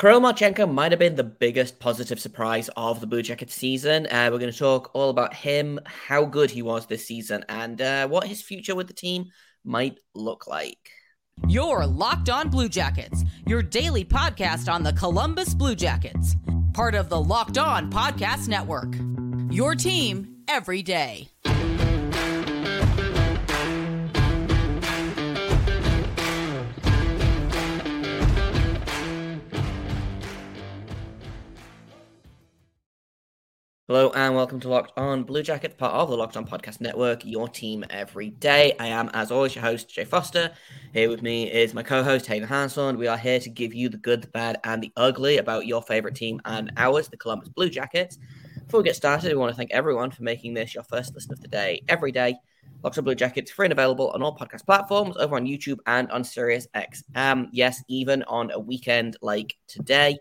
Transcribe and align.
Kirill 0.00 0.22
Marchenko 0.22 0.72
might 0.72 0.92
have 0.92 0.98
been 0.98 1.14
the 1.14 1.22
biggest 1.22 1.78
positive 1.78 2.18
surprise 2.18 2.70
of 2.74 3.02
the 3.02 3.06
Blue 3.06 3.20
Jackets 3.20 3.54
season. 3.54 4.06
Uh, 4.06 4.30
we're 4.32 4.38
going 4.38 4.50
to 4.50 4.58
talk 4.58 4.90
all 4.94 5.10
about 5.10 5.34
him, 5.34 5.78
how 5.84 6.24
good 6.24 6.50
he 6.50 6.62
was 6.62 6.86
this 6.86 7.06
season, 7.06 7.44
and 7.50 7.82
uh, 7.82 8.08
what 8.08 8.26
his 8.26 8.40
future 8.40 8.74
with 8.74 8.86
the 8.86 8.94
team 8.94 9.26
might 9.62 10.00
look 10.14 10.46
like. 10.46 10.78
You're 11.48 11.84
Locked 11.84 12.30
On 12.30 12.48
Blue 12.48 12.70
Jackets, 12.70 13.24
your 13.46 13.62
daily 13.62 14.06
podcast 14.06 14.72
on 14.72 14.82
the 14.82 14.94
Columbus 14.94 15.52
Blue 15.52 15.74
Jackets, 15.74 16.34
part 16.72 16.94
of 16.94 17.10
the 17.10 17.20
Locked 17.20 17.58
On 17.58 17.92
Podcast 17.92 18.48
Network. 18.48 18.94
Your 19.52 19.74
team 19.74 20.36
every 20.48 20.82
day. 20.82 21.28
Hello 33.90 34.12
and 34.14 34.36
welcome 34.36 34.60
to 34.60 34.68
Locked 34.68 34.96
On 34.96 35.24
Blue 35.24 35.42
Jackets, 35.42 35.74
part 35.74 35.92
of 35.92 36.08
the 36.08 36.16
Locked 36.16 36.36
On 36.36 36.46
Podcast 36.46 36.80
Network, 36.80 37.24
your 37.24 37.48
team 37.48 37.84
every 37.90 38.30
day. 38.30 38.72
I 38.78 38.86
am, 38.86 39.10
as 39.14 39.32
always, 39.32 39.56
your 39.56 39.64
host, 39.64 39.88
Jay 39.88 40.04
Foster. 40.04 40.52
Here 40.92 41.08
with 41.10 41.22
me 41.22 41.50
is 41.50 41.74
my 41.74 41.82
co 41.82 42.04
host, 42.04 42.24
Hayden 42.28 42.46
Hanson. 42.46 42.98
We 42.98 43.08
are 43.08 43.16
here 43.16 43.40
to 43.40 43.50
give 43.50 43.74
you 43.74 43.88
the 43.88 43.96
good, 43.96 44.22
the 44.22 44.28
bad, 44.28 44.60
and 44.62 44.80
the 44.80 44.92
ugly 44.96 45.38
about 45.38 45.66
your 45.66 45.82
favorite 45.82 46.14
team 46.14 46.40
and 46.44 46.70
ours, 46.76 47.08
the 47.08 47.16
Columbus 47.16 47.48
Blue 47.48 47.68
Jackets. 47.68 48.16
Before 48.64 48.78
we 48.78 48.84
get 48.84 48.94
started, 48.94 49.32
we 49.32 49.34
want 49.34 49.50
to 49.50 49.56
thank 49.56 49.72
everyone 49.72 50.12
for 50.12 50.22
making 50.22 50.54
this 50.54 50.72
your 50.72 50.84
first 50.84 51.12
listen 51.12 51.32
of 51.32 51.40
the 51.40 51.48
day 51.48 51.82
every 51.88 52.12
day. 52.12 52.36
Locked 52.84 52.96
On 52.96 53.02
Blue 53.02 53.16
Jackets 53.16 53.50
free 53.50 53.66
and 53.66 53.72
available 53.72 54.12
on 54.12 54.22
all 54.22 54.36
podcast 54.36 54.64
platforms, 54.64 55.16
over 55.16 55.34
on 55.34 55.46
YouTube 55.46 55.80
and 55.86 56.08
on 56.12 56.22
Sirius 56.22 56.68
XM. 56.76 57.48
Yes, 57.50 57.82
even 57.88 58.22
on 58.22 58.52
a 58.52 58.58
weekend 58.60 59.16
like 59.20 59.56
today. 59.66 60.16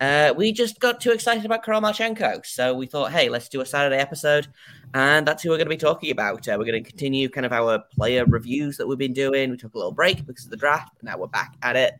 Uh, 0.00 0.32
we 0.34 0.50
just 0.50 0.80
got 0.80 1.00
too 1.00 1.12
excited 1.12 1.44
about 1.44 1.62
Kirill 1.62 1.82
Marchenko. 1.82 2.44
So 2.46 2.74
we 2.74 2.86
thought, 2.86 3.12
hey, 3.12 3.28
let's 3.28 3.48
do 3.48 3.60
a 3.60 3.66
Saturday 3.66 3.98
episode. 3.98 4.48
And 4.94 5.28
that's 5.28 5.42
who 5.42 5.50
we're 5.50 5.58
going 5.58 5.66
to 5.66 5.70
be 5.70 5.76
talking 5.76 6.10
about. 6.10 6.48
Uh, 6.48 6.56
we're 6.58 6.64
going 6.64 6.82
to 6.82 6.88
continue 6.88 7.28
kind 7.28 7.44
of 7.44 7.52
our 7.52 7.80
player 7.94 8.24
reviews 8.24 8.78
that 8.78 8.86
we've 8.86 8.98
been 8.98 9.12
doing. 9.12 9.50
We 9.50 9.56
took 9.58 9.74
a 9.74 9.78
little 9.78 9.92
break 9.92 10.26
because 10.26 10.46
of 10.46 10.50
the 10.50 10.56
draft, 10.56 10.92
but 10.96 11.04
now 11.04 11.18
we're 11.18 11.26
back 11.26 11.54
at 11.62 11.76
it. 11.76 11.94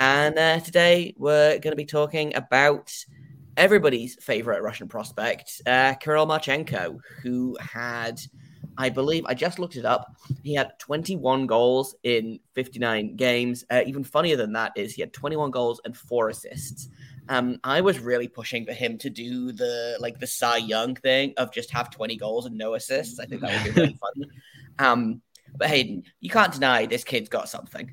And 0.00 0.36
uh, 0.36 0.60
today 0.60 1.14
we're 1.16 1.58
going 1.60 1.72
to 1.72 1.76
be 1.76 1.86
talking 1.86 2.34
about 2.34 2.92
everybody's 3.56 4.16
favorite 4.16 4.62
Russian 4.62 4.88
prospect, 4.88 5.62
uh, 5.66 5.94
Marchenko, 5.94 6.98
who 7.22 7.56
had, 7.60 8.20
I 8.76 8.90
believe, 8.90 9.24
I 9.26 9.34
just 9.34 9.58
looked 9.58 9.76
it 9.76 9.84
up. 9.84 10.16
He 10.42 10.54
had 10.54 10.78
21 10.78 11.46
goals 11.46 11.94
in 12.02 12.40
59 12.54 13.16
games. 13.16 13.64
Uh, 13.70 13.82
even 13.86 14.04
funnier 14.04 14.36
than 14.36 14.52
that 14.52 14.72
is 14.76 14.94
he 14.94 15.00
had 15.00 15.12
21 15.12 15.50
goals 15.52 15.80
and 15.84 15.96
four 15.96 16.28
assists. 16.28 16.88
Um, 17.28 17.58
I 17.64 17.80
was 17.80 17.98
really 17.98 18.28
pushing 18.28 18.64
for 18.64 18.72
him 18.72 18.98
to 18.98 19.10
do 19.10 19.52
the 19.52 19.96
like 20.00 20.18
the 20.20 20.26
Cy 20.26 20.58
Young 20.58 20.94
thing 20.94 21.34
of 21.36 21.52
just 21.52 21.70
have 21.70 21.90
20 21.90 22.16
goals 22.16 22.46
and 22.46 22.56
no 22.56 22.74
assists. 22.74 23.18
I 23.18 23.26
think 23.26 23.40
that 23.40 23.64
would 23.64 23.74
be 23.74 23.80
really 23.80 23.98
fun. 24.00 24.30
Um, 24.78 25.22
but 25.56 25.68
Hayden, 25.68 26.04
you 26.20 26.30
can't 26.30 26.52
deny 26.52 26.86
this 26.86 27.02
kid's 27.02 27.28
got 27.28 27.48
something. 27.48 27.90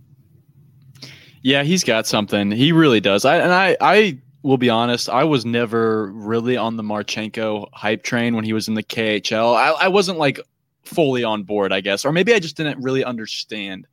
Yeah, 1.41 1.63
he's 1.63 1.83
got 1.83 2.07
something. 2.07 2.51
He 2.51 2.71
really 2.71 2.99
does. 2.99 3.25
I 3.25 3.37
and 3.37 3.53
I 3.53 3.77
I 3.81 4.19
will 4.43 4.57
be 4.57 4.69
honest, 4.69 5.09
I 5.09 5.23
was 5.23 5.45
never 5.45 6.11
really 6.11 6.57
on 6.57 6.75
the 6.75 6.83
Marchenko 6.83 7.69
hype 7.73 8.03
train 8.03 8.35
when 8.35 8.43
he 8.43 8.53
was 8.53 8.67
in 8.67 8.73
the 8.73 8.83
KHL. 8.83 9.55
I, 9.55 9.85
I 9.85 9.87
wasn't 9.87 10.17
like 10.19 10.39
fully 10.83 11.23
on 11.23 11.43
board, 11.43 11.71
I 11.71 11.81
guess, 11.81 12.05
or 12.05 12.11
maybe 12.11 12.33
I 12.33 12.39
just 12.39 12.57
didn't 12.57 12.81
really 12.81 13.03
understand. 13.03 13.87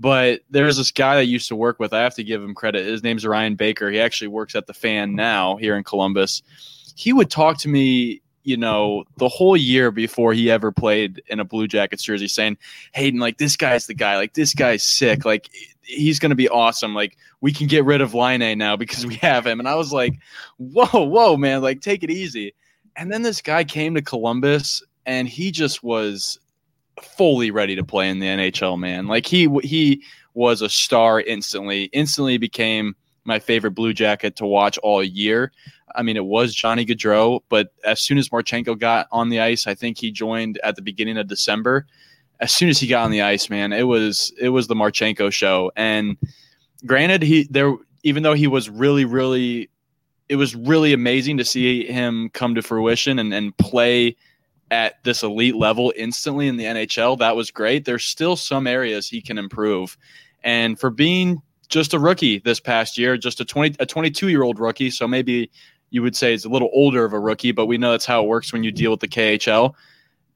But 0.00 0.40
there's 0.48 0.78
this 0.78 0.90
guy 0.90 1.16
that 1.16 1.20
I 1.20 1.24
used 1.24 1.48
to 1.48 1.56
work 1.56 1.78
with. 1.78 1.92
I 1.92 2.00
have 2.00 2.14
to 2.14 2.24
give 2.24 2.42
him 2.42 2.54
credit. 2.54 2.86
His 2.86 3.02
name's 3.02 3.26
Ryan 3.26 3.54
Baker. 3.54 3.90
He 3.90 4.00
actually 4.00 4.28
works 4.28 4.54
at 4.54 4.66
the 4.66 4.72
fan 4.72 5.14
now 5.14 5.56
here 5.56 5.76
in 5.76 5.84
Columbus. 5.84 6.42
He 6.96 7.12
would 7.12 7.30
talk 7.30 7.58
to 7.58 7.68
me, 7.68 8.22
you 8.42 8.56
know, 8.56 9.04
the 9.18 9.28
whole 9.28 9.58
year 9.58 9.90
before 9.90 10.32
he 10.32 10.50
ever 10.50 10.72
played 10.72 11.22
in 11.26 11.38
a 11.38 11.44
Blue 11.44 11.68
Jackets 11.68 12.02
jersey, 12.02 12.28
saying, 12.28 12.56
Hayden, 12.94 13.20
like 13.20 13.36
this 13.36 13.58
guy's 13.58 13.86
the 13.86 13.94
guy. 13.94 14.16
Like 14.16 14.32
this 14.32 14.54
guy's 14.54 14.82
sick. 14.82 15.26
Like 15.26 15.50
he's 15.82 16.18
going 16.18 16.30
to 16.30 16.36
be 16.36 16.48
awesome. 16.48 16.94
Like 16.94 17.18
we 17.42 17.52
can 17.52 17.66
get 17.66 17.84
rid 17.84 18.00
of 18.00 18.14
Laine 18.14 18.56
now 18.56 18.76
because 18.76 19.04
we 19.04 19.16
have 19.16 19.46
him. 19.46 19.60
And 19.60 19.68
I 19.68 19.74
was 19.74 19.92
like, 19.92 20.14
whoa, 20.56 21.04
whoa, 21.04 21.36
man, 21.36 21.60
like 21.60 21.82
take 21.82 22.02
it 22.02 22.10
easy. 22.10 22.54
And 22.96 23.12
then 23.12 23.20
this 23.20 23.42
guy 23.42 23.64
came 23.64 23.94
to 23.94 24.02
Columbus 24.02 24.82
and 25.04 25.28
he 25.28 25.50
just 25.50 25.82
was 25.82 26.38
fully 27.02 27.50
ready 27.50 27.76
to 27.76 27.84
play 27.84 28.08
in 28.08 28.18
the 28.18 28.26
NHL, 28.26 28.78
man. 28.78 29.06
Like 29.06 29.26
he 29.26 29.48
he 29.62 30.02
was 30.34 30.62
a 30.62 30.68
star 30.68 31.20
instantly. 31.20 31.84
Instantly 31.92 32.38
became 32.38 32.94
my 33.24 33.38
favorite 33.38 33.72
Blue 33.72 33.92
Jacket 33.92 34.36
to 34.36 34.46
watch 34.46 34.78
all 34.78 35.02
year. 35.02 35.52
I 35.94 36.02
mean, 36.02 36.16
it 36.16 36.24
was 36.24 36.54
Johnny 36.54 36.86
Gaudreau, 36.86 37.40
but 37.48 37.72
as 37.84 38.00
soon 38.00 38.18
as 38.18 38.28
Marchenko 38.28 38.78
got 38.78 39.08
on 39.10 39.28
the 39.28 39.40
ice, 39.40 39.66
I 39.66 39.74
think 39.74 39.98
he 39.98 40.10
joined 40.10 40.58
at 40.62 40.76
the 40.76 40.82
beginning 40.82 41.18
of 41.18 41.26
December. 41.26 41.86
As 42.38 42.52
soon 42.52 42.68
as 42.68 42.78
he 42.78 42.86
got 42.86 43.04
on 43.04 43.10
the 43.10 43.22
ice, 43.22 43.50
man, 43.50 43.72
it 43.72 43.82
was 43.82 44.32
it 44.40 44.50
was 44.50 44.66
the 44.66 44.74
Marchenko 44.74 45.32
show. 45.32 45.72
And 45.76 46.16
granted, 46.86 47.22
he 47.22 47.46
there 47.50 47.74
even 48.02 48.22
though 48.22 48.34
he 48.34 48.46
was 48.46 48.70
really 48.70 49.04
really 49.04 49.68
it 50.28 50.36
was 50.36 50.54
really 50.54 50.92
amazing 50.92 51.36
to 51.38 51.44
see 51.44 51.84
him 51.86 52.30
come 52.32 52.54
to 52.54 52.62
fruition 52.62 53.18
and, 53.18 53.34
and 53.34 53.56
play 53.58 54.16
at 54.70 55.02
this 55.04 55.22
elite 55.22 55.56
level 55.56 55.92
instantly 55.96 56.48
in 56.48 56.56
the 56.56 56.64
NHL. 56.64 57.18
That 57.18 57.36
was 57.36 57.50
great. 57.50 57.84
There's 57.84 58.04
still 58.04 58.36
some 58.36 58.66
areas 58.66 59.08
he 59.08 59.20
can 59.20 59.38
improve. 59.38 59.96
And 60.44 60.78
for 60.78 60.90
being 60.90 61.42
just 61.68 61.94
a 61.94 61.98
rookie 61.98 62.38
this 62.38 62.60
past 62.60 62.96
year, 62.98 63.16
just 63.16 63.40
a 63.40 63.44
20 63.44 63.76
a 63.80 63.86
22 63.86 64.28
year 64.28 64.42
old 64.42 64.58
rookie, 64.58 64.90
so 64.90 65.06
maybe 65.06 65.50
you 65.90 66.02
would 66.02 66.14
say 66.14 66.30
he's 66.32 66.44
a 66.44 66.48
little 66.48 66.70
older 66.72 67.04
of 67.04 67.12
a 67.12 67.18
rookie, 67.18 67.52
but 67.52 67.66
we 67.66 67.78
know 67.78 67.90
that's 67.90 68.06
how 68.06 68.22
it 68.22 68.28
works 68.28 68.52
when 68.52 68.62
you 68.62 68.70
deal 68.70 68.90
with 68.90 69.00
the 69.00 69.08
KHL. 69.08 69.74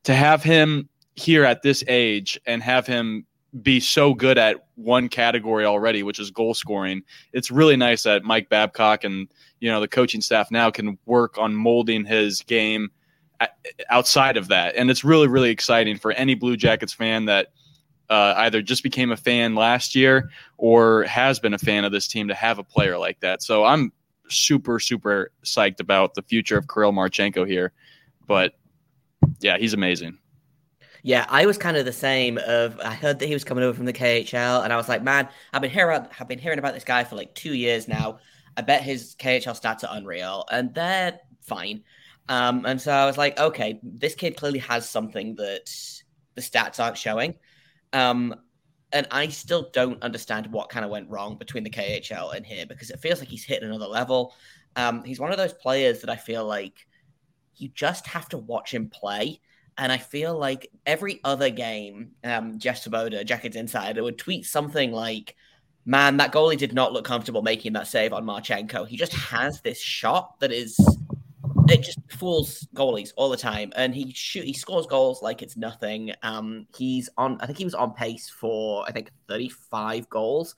To 0.04 0.14
have 0.14 0.42
him 0.42 0.88
here 1.14 1.44
at 1.44 1.62
this 1.62 1.84
age 1.86 2.38
and 2.46 2.62
have 2.62 2.86
him 2.86 3.24
be 3.62 3.78
so 3.78 4.14
good 4.14 4.36
at 4.36 4.66
one 4.74 5.08
category 5.08 5.64
already, 5.64 6.02
which 6.02 6.18
is 6.18 6.30
goal 6.30 6.54
scoring. 6.54 7.02
It's 7.32 7.52
really 7.52 7.76
nice 7.76 8.02
that 8.02 8.24
Mike 8.24 8.48
Babcock 8.48 9.04
and 9.04 9.28
you 9.60 9.70
know 9.70 9.80
the 9.80 9.88
coaching 9.88 10.20
staff 10.20 10.50
now 10.50 10.70
can 10.70 10.98
work 11.06 11.38
on 11.38 11.54
molding 11.54 12.04
his 12.04 12.42
game 12.42 12.90
outside 13.90 14.36
of 14.36 14.48
that. 14.48 14.76
And 14.76 14.90
it's 14.90 15.04
really, 15.04 15.28
really 15.28 15.50
exciting 15.50 15.98
for 15.98 16.12
any 16.12 16.34
Blue 16.34 16.56
Jackets 16.56 16.92
fan 16.92 17.26
that 17.26 17.48
uh, 18.10 18.34
either 18.38 18.62
just 18.62 18.82
became 18.82 19.12
a 19.12 19.16
fan 19.16 19.54
last 19.54 19.94
year 19.94 20.30
or 20.58 21.04
has 21.04 21.38
been 21.38 21.54
a 21.54 21.58
fan 21.58 21.84
of 21.84 21.92
this 21.92 22.06
team 22.06 22.28
to 22.28 22.34
have 22.34 22.58
a 22.58 22.64
player 22.64 22.98
like 22.98 23.20
that. 23.20 23.42
So 23.42 23.64
I'm 23.64 23.92
super, 24.28 24.78
super 24.78 25.30
psyched 25.44 25.80
about 25.80 26.14
the 26.14 26.22
future 26.22 26.58
of 26.58 26.68
Kirill 26.68 26.92
Marchenko 26.92 27.46
here. 27.46 27.72
But 28.26 28.54
yeah, 29.40 29.58
he's 29.58 29.74
amazing. 29.74 30.18
Yeah, 31.02 31.26
I 31.28 31.44
was 31.44 31.58
kind 31.58 31.76
of 31.76 31.84
the 31.84 31.92
same. 31.92 32.38
Of 32.38 32.80
I 32.80 32.94
heard 32.94 33.18
that 33.18 33.26
he 33.26 33.34
was 33.34 33.44
coming 33.44 33.62
over 33.62 33.76
from 33.76 33.84
the 33.84 33.92
KHL, 33.92 34.64
and 34.64 34.72
I 34.72 34.76
was 34.76 34.88
like, 34.88 35.02
man, 35.02 35.28
I've 35.52 35.60
been 35.60 35.70
hearing, 35.70 36.06
I've 36.18 36.28
been 36.28 36.38
hearing 36.38 36.58
about 36.58 36.72
this 36.72 36.84
guy 36.84 37.04
for 37.04 37.14
like 37.14 37.34
two 37.34 37.52
years 37.52 37.86
now. 37.86 38.20
I 38.56 38.62
bet 38.62 38.82
his 38.82 39.14
KHL 39.18 39.60
stats 39.60 39.84
are 39.84 39.94
unreal, 39.94 40.46
and 40.50 40.72
they're 40.72 41.20
fine. 41.42 41.84
Um, 42.28 42.64
and 42.64 42.80
so 42.80 42.92
I 42.92 43.06
was 43.06 43.18
like, 43.18 43.38
okay, 43.38 43.80
this 43.82 44.14
kid 44.14 44.36
clearly 44.36 44.60
has 44.60 44.88
something 44.88 45.34
that 45.36 45.70
the 46.34 46.40
stats 46.40 46.82
aren't 46.82 46.98
showing. 46.98 47.34
Um, 47.92 48.34
and 48.92 49.06
I 49.10 49.28
still 49.28 49.70
don't 49.72 50.02
understand 50.02 50.46
what 50.46 50.68
kind 50.68 50.84
of 50.84 50.90
went 50.90 51.10
wrong 51.10 51.36
between 51.36 51.64
the 51.64 51.70
KHL 51.70 52.34
and 52.34 52.46
here 52.46 52.64
because 52.64 52.90
it 52.90 53.00
feels 53.00 53.18
like 53.18 53.28
he's 53.28 53.44
hit 53.44 53.62
another 53.62 53.86
level. 53.86 54.34
Um, 54.76 55.04
he's 55.04 55.20
one 55.20 55.32
of 55.32 55.36
those 55.36 55.52
players 55.52 56.00
that 56.00 56.10
I 56.10 56.16
feel 56.16 56.44
like 56.44 56.86
you 57.56 57.68
just 57.68 58.06
have 58.06 58.28
to 58.30 58.38
watch 58.38 58.72
him 58.72 58.88
play. 58.88 59.40
And 59.76 59.90
I 59.90 59.98
feel 59.98 60.38
like 60.38 60.70
every 60.86 61.20
other 61.24 61.50
game, 61.50 62.12
um, 62.22 62.58
Jeff 62.58 62.84
Svoboda, 62.84 63.24
Jackets 63.24 63.56
Insider, 63.56 64.04
would 64.04 64.18
tweet 64.18 64.46
something 64.46 64.92
like, 64.92 65.34
man, 65.84 66.18
that 66.18 66.32
goalie 66.32 66.56
did 66.56 66.72
not 66.72 66.92
look 66.92 67.04
comfortable 67.04 67.42
making 67.42 67.72
that 67.72 67.88
save 67.88 68.12
on 68.12 68.24
Marchenko. 68.24 68.86
He 68.86 68.96
just 68.96 69.12
has 69.12 69.60
this 69.60 69.80
shot 69.80 70.38
that 70.38 70.52
is 70.52 70.78
it 71.68 71.82
just 71.82 71.98
fools 72.10 72.66
goalies 72.74 73.12
all 73.16 73.30
the 73.30 73.36
time, 73.36 73.72
and 73.76 73.94
he 73.94 74.12
shoot 74.12 74.44
he 74.44 74.52
scores 74.52 74.86
goals 74.86 75.22
like 75.22 75.42
it's 75.42 75.56
nothing. 75.56 76.12
Um, 76.22 76.66
he's 76.76 77.08
on. 77.16 77.38
I 77.40 77.46
think 77.46 77.58
he 77.58 77.64
was 77.64 77.74
on 77.74 77.94
pace 77.94 78.28
for 78.28 78.84
I 78.86 78.92
think 78.92 79.10
thirty 79.28 79.48
five 79.48 80.08
goals 80.08 80.54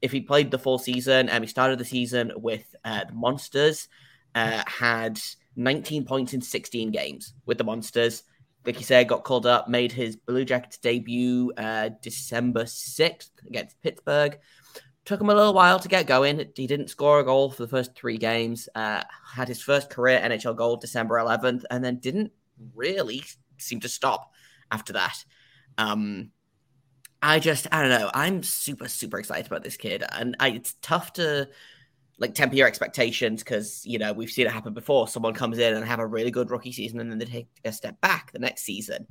if 0.00 0.12
he 0.12 0.20
played 0.20 0.50
the 0.50 0.58
full 0.58 0.78
season. 0.78 1.28
And 1.28 1.38
um, 1.38 1.42
he 1.42 1.48
started 1.48 1.78
the 1.78 1.84
season 1.84 2.32
with 2.36 2.64
uh, 2.84 3.04
the 3.04 3.14
Monsters, 3.14 3.88
uh, 4.34 4.62
had 4.66 5.20
nineteen 5.56 6.04
points 6.04 6.34
in 6.34 6.40
sixteen 6.40 6.90
games 6.90 7.34
with 7.46 7.58
the 7.58 7.64
Monsters. 7.64 8.24
Like 8.64 8.78
you 8.78 8.84
said, 8.84 9.08
got 9.08 9.24
called 9.24 9.46
up, 9.46 9.68
made 9.68 9.90
his 9.90 10.14
Blue 10.14 10.44
Jackets 10.44 10.78
debut 10.78 11.52
uh, 11.56 11.90
December 12.00 12.66
sixth 12.66 13.32
against 13.46 13.80
Pittsburgh 13.82 14.38
took 15.04 15.20
him 15.20 15.30
a 15.30 15.34
little 15.34 15.54
while 15.54 15.78
to 15.78 15.88
get 15.88 16.06
going. 16.06 16.44
He 16.54 16.66
didn't 16.66 16.88
score 16.88 17.20
a 17.20 17.24
goal 17.24 17.50
for 17.50 17.62
the 17.62 17.68
first 17.68 17.94
three 17.94 18.18
games. 18.18 18.68
Uh, 18.74 19.02
had 19.34 19.48
his 19.48 19.60
first 19.60 19.90
career 19.90 20.20
NHL 20.20 20.56
goal 20.56 20.76
December 20.76 21.16
11th, 21.16 21.64
and 21.70 21.84
then 21.84 21.98
didn't 21.98 22.32
really 22.74 23.22
seem 23.58 23.80
to 23.80 23.88
stop 23.88 24.32
after 24.70 24.92
that. 24.94 25.24
Um, 25.78 26.30
I 27.20 27.38
just, 27.38 27.66
I 27.72 27.82
don't 27.82 28.00
know. 28.00 28.10
I'm 28.14 28.42
super, 28.42 28.88
super 28.88 29.18
excited 29.18 29.46
about 29.46 29.62
this 29.62 29.76
kid, 29.76 30.04
and 30.10 30.36
I, 30.40 30.50
it's 30.50 30.74
tough 30.82 31.12
to 31.14 31.48
like 32.18 32.34
temper 32.34 32.54
your 32.54 32.68
expectations 32.68 33.42
because 33.42 33.84
you 33.84 33.98
know 33.98 34.12
we've 34.12 34.30
seen 34.30 34.46
it 34.46 34.52
happen 34.52 34.74
before. 34.74 35.08
Someone 35.08 35.34
comes 35.34 35.58
in 35.58 35.74
and 35.74 35.84
have 35.84 35.98
a 35.98 36.06
really 36.06 36.30
good 36.30 36.50
rookie 36.50 36.72
season, 36.72 37.00
and 37.00 37.10
then 37.10 37.18
they 37.18 37.24
take 37.24 37.48
a 37.64 37.72
step 37.72 38.00
back 38.00 38.32
the 38.32 38.38
next 38.38 38.62
season, 38.62 39.06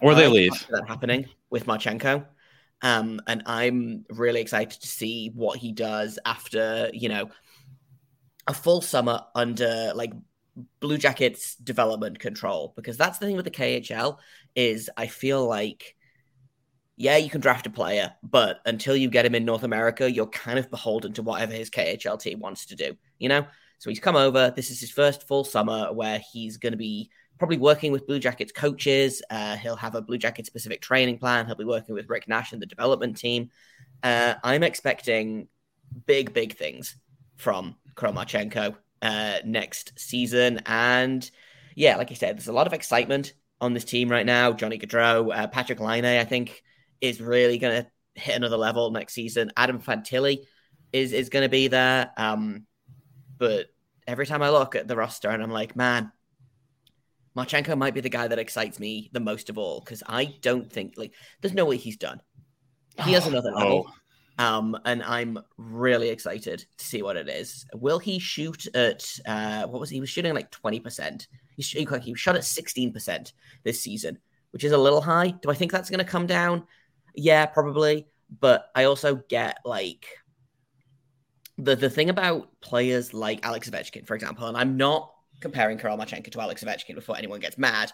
or 0.00 0.14
they 0.14 0.26
leave. 0.26 0.52
That 0.70 0.86
happening 0.88 1.26
with 1.50 1.66
Marchenko, 1.66 2.24
um, 2.82 3.20
and 3.26 3.42
I'm 3.46 4.04
really 4.10 4.40
excited 4.40 4.80
to 4.80 4.88
see 4.88 5.30
what 5.34 5.58
he 5.58 5.72
does 5.72 6.18
after 6.24 6.90
you 6.92 7.08
know 7.08 7.30
a 8.46 8.54
full 8.54 8.80
summer 8.80 9.22
under 9.34 9.92
like 9.94 10.12
Blue 10.80 10.98
Jackets 10.98 11.54
development 11.56 12.18
control 12.18 12.72
because 12.76 12.96
that's 12.96 13.18
the 13.18 13.26
thing 13.26 13.36
with 13.36 13.44
the 13.44 13.50
KHL 13.50 14.18
is 14.54 14.90
I 14.96 15.06
feel 15.06 15.46
like 15.46 15.96
yeah, 17.00 17.16
you 17.16 17.30
can 17.30 17.40
draft 17.40 17.64
a 17.68 17.70
player, 17.70 18.12
but 18.24 18.60
until 18.66 18.96
you 18.96 19.08
get 19.08 19.24
him 19.24 19.36
in 19.36 19.44
North 19.44 19.62
America, 19.62 20.10
you're 20.10 20.26
kind 20.26 20.58
of 20.58 20.68
beholden 20.68 21.12
to 21.12 21.22
whatever 21.22 21.52
his 21.52 21.70
KHL 21.70 22.20
team 22.20 22.40
wants 22.40 22.66
to 22.66 22.74
do, 22.74 22.96
you 23.20 23.28
know? 23.28 23.46
So 23.78 23.88
he's 23.88 24.00
come 24.00 24.16
over. 24.16 24.52
This 24.54 24.72
is 24.72 24.80
his 24.80 24.90
first 24.90 25.28
full 25.28 25.44
summer 25.44 25.92
where 25.92 26.20
he's 26.32 26.56
going 26.56 26.72
to 26.72 26.76
be 26.76 27.08
probably 27.38 27.58
working 27.58 27.92
with 27.92 28.06
Blue 28.06 28.18
Jackets 28.18 28.52
coaches. 28.52 29.22
Uh, 29.30 29.56
he'll 29.56 29.76
have 29.76 29.94
a 29.94 30.02
Blue 30.02 30.18
Jacket 30.18 30.46
specific 30.46 30.82
training 30.82 31.18
plan. 31.18 31.46
He'll 31.46 31.54
be 31.54 31.64
working 31.64 31.94
with 31.94 32.08
Rick 32.08 32.28
Nash 32.28 32.52
and 32.52 32.60
the 32.60 32.66
development 32.66 33.16
team. 33.16 33.50
Uh, 34.02 34.34
I'm 34.42 34.62
expecting 34.62 35.48
big, 36.06 36.32
big 36.32 36.56
things 36.56 36.96
from 37.36 37.76
Kirill 37.96 38.14
Marchenko 38.14 38.76
uh, 39.02 39.38
next 39.44 39.98
season. 39.98 40.60
And 40.66 41.28
yeah, 41.74 41.96
like 41.96 42.10
I 42.10 42.14
said, 42.14 42.36
there's 42.36 42.48
a 42.48 42.52
lot 42.52 42.66
of 42.66 42.72
excitement 42.72 43.34
on 43.60 43.74
this 43.74 43.84
team 43.84 44.08
right 44.08 44.26
now. 44.26 44.52
Johnny 44.52 44.78
Gaudreau, 44.78 45.34
uh, 45.34 45.46
Patrik 45.48 45.80
Laine, 45.80 46.04
I 46.04 46.24
think, 46.24 46.62
is 47.00 47.20
really 47.20 47.58
going 47.58 47.84
to 47.84 47.90
hit 48.20 48.36
another 48.36 48.56
level 48.56 48.90
next 48.90 49.14
season. 49.14 49.52
Adam 49.56 49.80
Fantilli 49.80 50.44
is 50.92 51.12
is 51.12 51.28
going 51.28 51.44
to 51.44 51.48
be 51.48 51.68
there. 51.68 52.10
Um, 52.16 52.66
but 53.36 53.66
every 54.06 54.26
time 54.26 54.42
I 54.42 54.50
look 54.50 54.74
at 54.74 54.88
the 54.88 54.96
roster 54.96 55.28
and 55.28 55.42
I'm 55.42 55.50
like, 55.50 55.76
man, 55.76 56.10
Marchenko 57.38 57.78
might 57.78 57.94
be 57.94 58.00
the 58.00 58.08
guy 58.08 58.26
that 58.26 58.38
excites 58.38 58.80
me 58.80 59.10
the 59.12 59.20
most 59.20 59.48
of 59.48 59.56
all 59.58 59.78
because 59.80 60.02
I 60.06 60.34
don't 60.42 60.70
think 60.70 60.94
like 60.96 61.12
there's 61.40 61.54
no 61.54 61.64
way 61.64 61.76
he's 61.76 61.96
done. 61.96 62.20
He 63.04 63.12
has 63.12 63.26
oh, 63.26 63.30
another 63.30 63.52
level. 63.52 63.86
Oh. 63.88 63.94
Um, 64.44 64.76
and 64.84 65.02
I'm 65.02 65.38
really 65.56 66.08
excited 66.08 66.64
to 66.78 66.84
see 66.84 67.02
what 67.02 67.16
it 67.16 67.28
is. 67.28 67.64
Will 67.74 68.00
he 68.00 68.18
shoot 68.18 68.66
at 68.74 69.08
uh, 69.26 69.66
what 69.66 69.80
was 69.80 69.90
he? 69.90 69.96
he 69.96 70.00
was 70.00 70.10
shooting 70.10 70.34
like 70.34 70.50
20%. 70.50 71.26
He, 71.56 71.62
he 71.62 72.14
shot 72.14 72.36
at 72.36 72.42
16% 72.42 73.32
this 73.64 73.80
season, 73.80 74.18
which 74.50 74.64
is 74.64 74.72
a 74.72 74.78
little 74.78 75.00
high. 75.00 75.30
Do 75.30 75.50
I 75.50 75.54
think 75.54 75.72
that's 75.72 75.90
going 75.90 76.04
to 76.04 76.10
come 76.10 76.26
down? 76.26 76.64
Yeah, 77.14 77.46
probably. 77.46 78.06
But 78.40 78.70
I 78.74 78.84
also 78.84 79.16
get 79.28 79.58
like 79.64 80.06
the 81.56 81.74
the 81.74 81.90
thing 81.90 82.10
about 82.10 82.48
players 82.60 83.14
like 83.14 83.44
Alex 83.44 83.68
Ovechkin, 83.68 84.06
for 84.06 84.14
example, 84.14 84.46
and 84.46 84.56
I'm 84.56 84.76
not 84.76 85.12
comparing 85.40 85.78
Kirill 85.78 85.96
Marchenko 85.96 86.30
to 86.30 86.40
Alex 86.40 86.64
Ovechkin 86.64 86.94
before 86.94 87.16
anyone 87.16 87.40
gets 87.40 87.58
mad. 87.58 87.92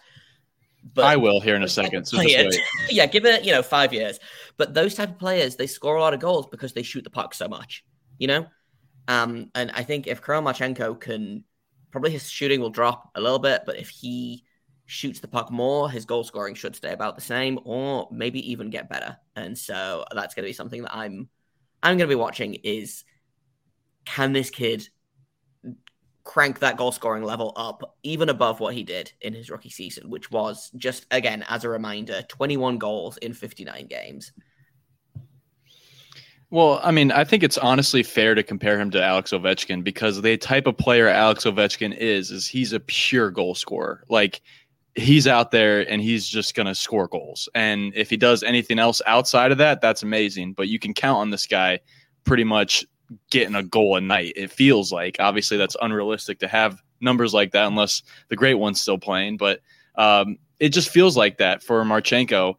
But 0.93 1.05
I 1.05 1.15
will 1.15 1.41
here 1.41 1.55
in 1.55 1.63
a 1.63 1.67
second. 1.67 2.05
So 2.05 2.21
yeah, 2.89 3.05
give 3.07 3.25
it 3.25 3.43
you 3.43 3.51
know 3.51 3.63
five 3.63 3.91
years. 3.91 4.19
But 4.57 4.73
those 4.73 4.93
type 4.95 5.09
of 5.09 5.19
players, 5.19 5.55
they 5.55 5.67
score 5.67 5.95
a 5.95 6.01
lot 6.01 6.13
of 6.13 6.19
goals 6.19 6.47
because 6.47 6.73
they 6.73 6.83
shoot 6.83 7.03
the 7.03 7.09
puck 7.09 7.33
so 7.33 7.47
much. 7.47 7.83
You 8.19 8.27
know, 8.27 8.45
um, 9.07 9.49
and 9.55 9.71
I 9.71 9.83
think 9.83 10.07
if 10.07 10.23
Kirill 10.23 10.43
Marchenko 10.43 10.99
can, 10.99 11.43
probably 11.91 12.11
his 12.11 12.29
shooting 12.29 12.59
will 12.59 12.69
drop 12.69 13.11
a 13.15 13.21
little 13.21 13.39
bit, 13.39 13.63
but 13.65 13.77
if 13.77 13.89
he 13.89 14.43
shoots 14.85 15.19
the 15.19 15.27
puck 15.27 15.51
more, 15.51 15.89
his 15.89 16.05
goal 16.05 16.23
scoring 16.23 16.53
should 16.53 16.75
stay 16.75 16.93
about 16.93 17.15
the 17.15 17.21
same, 17.21 17.59
or 17.65 18.07
maybe 18.11 18.51
even 18.51 18.69
get 18.69 18.89
better. 18.89 19.17
And 19.35 19.57
so 19.57 20.05
that's 20.13 20.35
going 20.35 20.43
to 20.43 20.49
be 20.49 20.53
something 20.53 20.83
that 20.83 20.95
I'm 20.95 21.29
I'm 21.81 21.97
going 21.97 22.07
to 22.09 22.15
be 22.15 22.19
watching. 22.19 22.55
Is 22.63 23.03
can 24.05 24.33
this 24.33 24.49
kid 24.49 24.87
crank 26.25 26.59
that 26.59 26.75
goal 26.75 26.91
scoring 26.91 27.23
level 27.23 27.53
up 27.55 27.95
even 28.03 28.27
above 28.29 28.59
what 28.59 28.73
he 28.73 28.83
did 28.83 29.13
in 29.21 29.33
his 29.33 29.49
rookie 29.49 29.69
season, 29.69 30.09
which 30.09 30.29
was 30.31 30.69
just 30.75 31.05
again 31.11 31.45
as 31.47 31.63
a 31.63 31.69
reminder, 31.69 32.21
21 32.23 32.77
goals 32.77 33.15
in 33.17 33.33
59 33.33 33.87
games. 33.87 34.33
Well, 36.51 36.79
I 36.83 36.91
mean, 36.91 37.11
I 37.11 37.23
think 37.23 37.43
it's 37.43 37.57
honestly 37.57 38.03
fair 38.03 38.35
to 38.35 38.43
compare 38.43 38.79
him 38.79 38.91
to 38.91 39.03
Alex 39.03 39.31
Ovechkin 39.31 39.83
because 39.83 40.21
the 40.21 40.37
type 40.37 40.67
of 40.67 40.77
player 40.77 41.07
Alex 41.07 41.45
Ovechkin 41.45 41.95
is 41.95 42.31
is 42.31 42.47
he's 42.47 42.73
a 42.73 42.79
pure 42.79 43.31
goal 43.31 43.55
scorer. 43.55 44.03
Like 44.09 44.41
he's 44.95 45.27
out 45.27 45.51
there 45.51 45.81
and 45.89 46.01
he's 46.01 46.27
just 46.27 46.55
going 46.55 46.67
to 46.67 46.75
score 46.75 47.07
goals. 47.07 47.49
And 47.53 47.93
if 47.95 48.09
he 48.09 48.17
does 48.17 48.43
anything 48.43 48.79
else 48.79 49.01
outside 49.05 49.51
of 49.51 49.57
that, 49.57 49.81
that's 49.81 50.03
amazing, 50.03 50.53
but 50.53 50.69
you 50.69 50.79
can 50.79 50.93
count 50.93 51.19
on 51.19 51.29
this 51.29 51.45
guy 51.45 51.79
pretty 52.23 52.45
much 52.45 52.85
getting 53.29 53.55
a 53.55 53.63
goal 53.63 53.95
a 53.95 54.01
night. 54.01 54.33
It 54.35 54.51
feels 54.51 54.91
like 54.91 55.17
obviously 55.19 55.57
that's 55.57 55.77
unrealistic 55.81 56.39
to 56.39 56.47
have 56.47 56.81
numbers 57.01 57.33
like 57.33 57.51
that 57.51 57.67
unless 57.67 58.01
the 58.29 58.35
great 58.35 58.55
one's 58.55 58.81
still 58.81 58.97
playing, 58.97 59.37
but 59.37 59.61
um, 59.95 60.37
it 60.59 60.69
just 60.69 60.89
feels 60.89 61.15
like 61.17 61.37
that 61.37 61.63
for 61.63 61.83
Marchenko. 61.83 62.55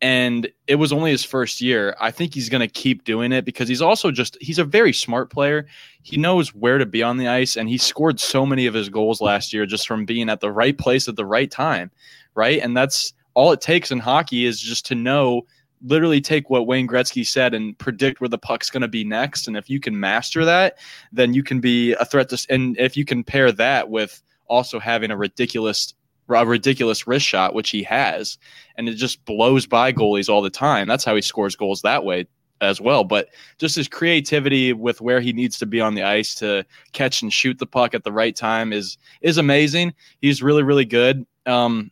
And 0.00 0.48
it 0.68 0.76
was 0.76 0.92
only 0.92 1.10
his 1.10 1.24
first 1.24 1.60
year. 1.60 1.96
I 2.00 2.12
think 2.12 2.32
he's 2.32 2.48
going 2.48 2.60
to 2.60 2.72
keep 2.72 3.02
doing 3.02 3.32
it 3.32 3.44
because 3.44 3.68
he's 3.68 3.82
also 3.82 4.12
just 4.12 4.38
he's 4.40 4.60
a 4.60 4.64
very 4.64 4.92
smart 4.92 5.28
player. 5.28 5.66
He 6.02 6.16
knows 6.16 6.54
where 6.54 6.78
to 6.78 6.86
be 6.86 7.02
on 7.02 7.16
the 7.16 7.26
ice 7.26 7.56
and 7.56 7.68
he 7.68 7.78
scored 7.78 8.20
so 8.20 8.46
many 8.46 8.66
of 8.66 8.74
his 8.74 8.88
goals 8.88 9.20
last 9.20 9.52
year 9.52 9.66
just 9.66 9.88
from 9.88 10.04
being 10.04 10.28
at 10.28 10.40
the 10.40 10.52
right 10.52 10.78
place 10.78 11.08
at 11.08 11.16
the 11.16 11.26
right 11.26 11.50
time, 11.50 11.90
right? 12.36 12.62
And 12.62 12.76
that's 12.76 13.12
all 13.34 13.50
it 13.50 13.60
takes 13.60 13.90
in 13.90 13.98
hockey 13.98 14.46
is 14.46 14.60
just 14.60 14.86
to 14.86 14.94
know 14.94 15.46
literally 15.82 16.20
take 16.20 16.50
what 16.50 16.66
Wayne 16.66 16.88
Gretzky 16.88 17.26
said 17.26 17.54
and 17.54 17.76
predict 17.78 18.20
where 18.20 18.28
the 18.28 18.38
puck's 18.38 18.70
going 18.70 18.82
to 18.82 18.88
be 18.88 19.04
next. 19.04 19.46
And 19.46 19.56
if 19.56 19.70
you 19.70 19.80
can 19.80 19.98
master 19.98 20.44
that, 20.44 20.78
then 21.12 21.34
you 21.34 21.42
can 21.42 21.60
be 21.60 21.92
a 21.94 22.04
threat 22.04 22.28
to. 22.30 22.46
And 22.50 22.78
if 22.78 22.96
you 22.96 23.04
can 23.04 23.24
pair 23.24 23.52
that 23.52 23.90
with 23.90 24.22
also 24.48 24.78
having 24.78 25.10
a 25.10 25.16
ridiculous, 25.16 25.94
a 26.28 26.46
ridiculous 26.46 27.06
wrist 27.06 27.26
shot, 27.26 27.54
which 27.54 27.70
he 27.70 27.82
has, 27.84 28.38
and 28.76 28.88
it 28.88 28.94
just 28.94 29.24
blows 29.24 29.66
by 29.66 29.92
goalies 29.92 30.28
all 30.28 30.42
the 30.42 30.50
time. 30.50 30.88
That's 30.88 31.04
how 31.04 31.14
he 31.14 31.22
scores 31.22 31.56
goals 31.56 31.82
that 31.82 32.04
way 32.04 32.26
as 32.60 32.80
well. 32.80 33.04
But 33.04 33.28
just 33.58 33.76
his 33.76 33.88
creativity 33.88 34.72
with 34.72 35.00
where 35.00 35.20
he 35.20 35.32
needs 35.32 35.58
to 35.58 35.66
be 35.66 35.80
on 35.80 35.94
the 35.94 36.02
ice 36.02 36.34
to 36.36 36.64
catch 36.92 37.22
and 37.22 37.32
shoot 37.32 37.58
the 37.58 37.66
puck 37.66 37.94
at 37.94 38.04
the 38.04 38.12
right 38.12 38.34
time 38.34 38.72
is 38.72 38.98
is 39.20 39.38
amazing. 39.38 39.94
He's 40.20 40.42
really 40.42 40.62
really 40.62 40.84
good. 40.84 41.26
Um, 41.46 41.90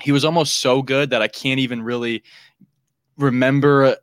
he 0.00 0.12
was 0.12 0.24
almost 0.24 0.58
so 0.58 0.82
good 0.82 1.10
that 1.10 1.22
I 1.22 1.28
can't 1.28 1.60
even 1.60 1.82
really 1.82 2.22
remember 3.16 3.84
uh, 3.84 3.94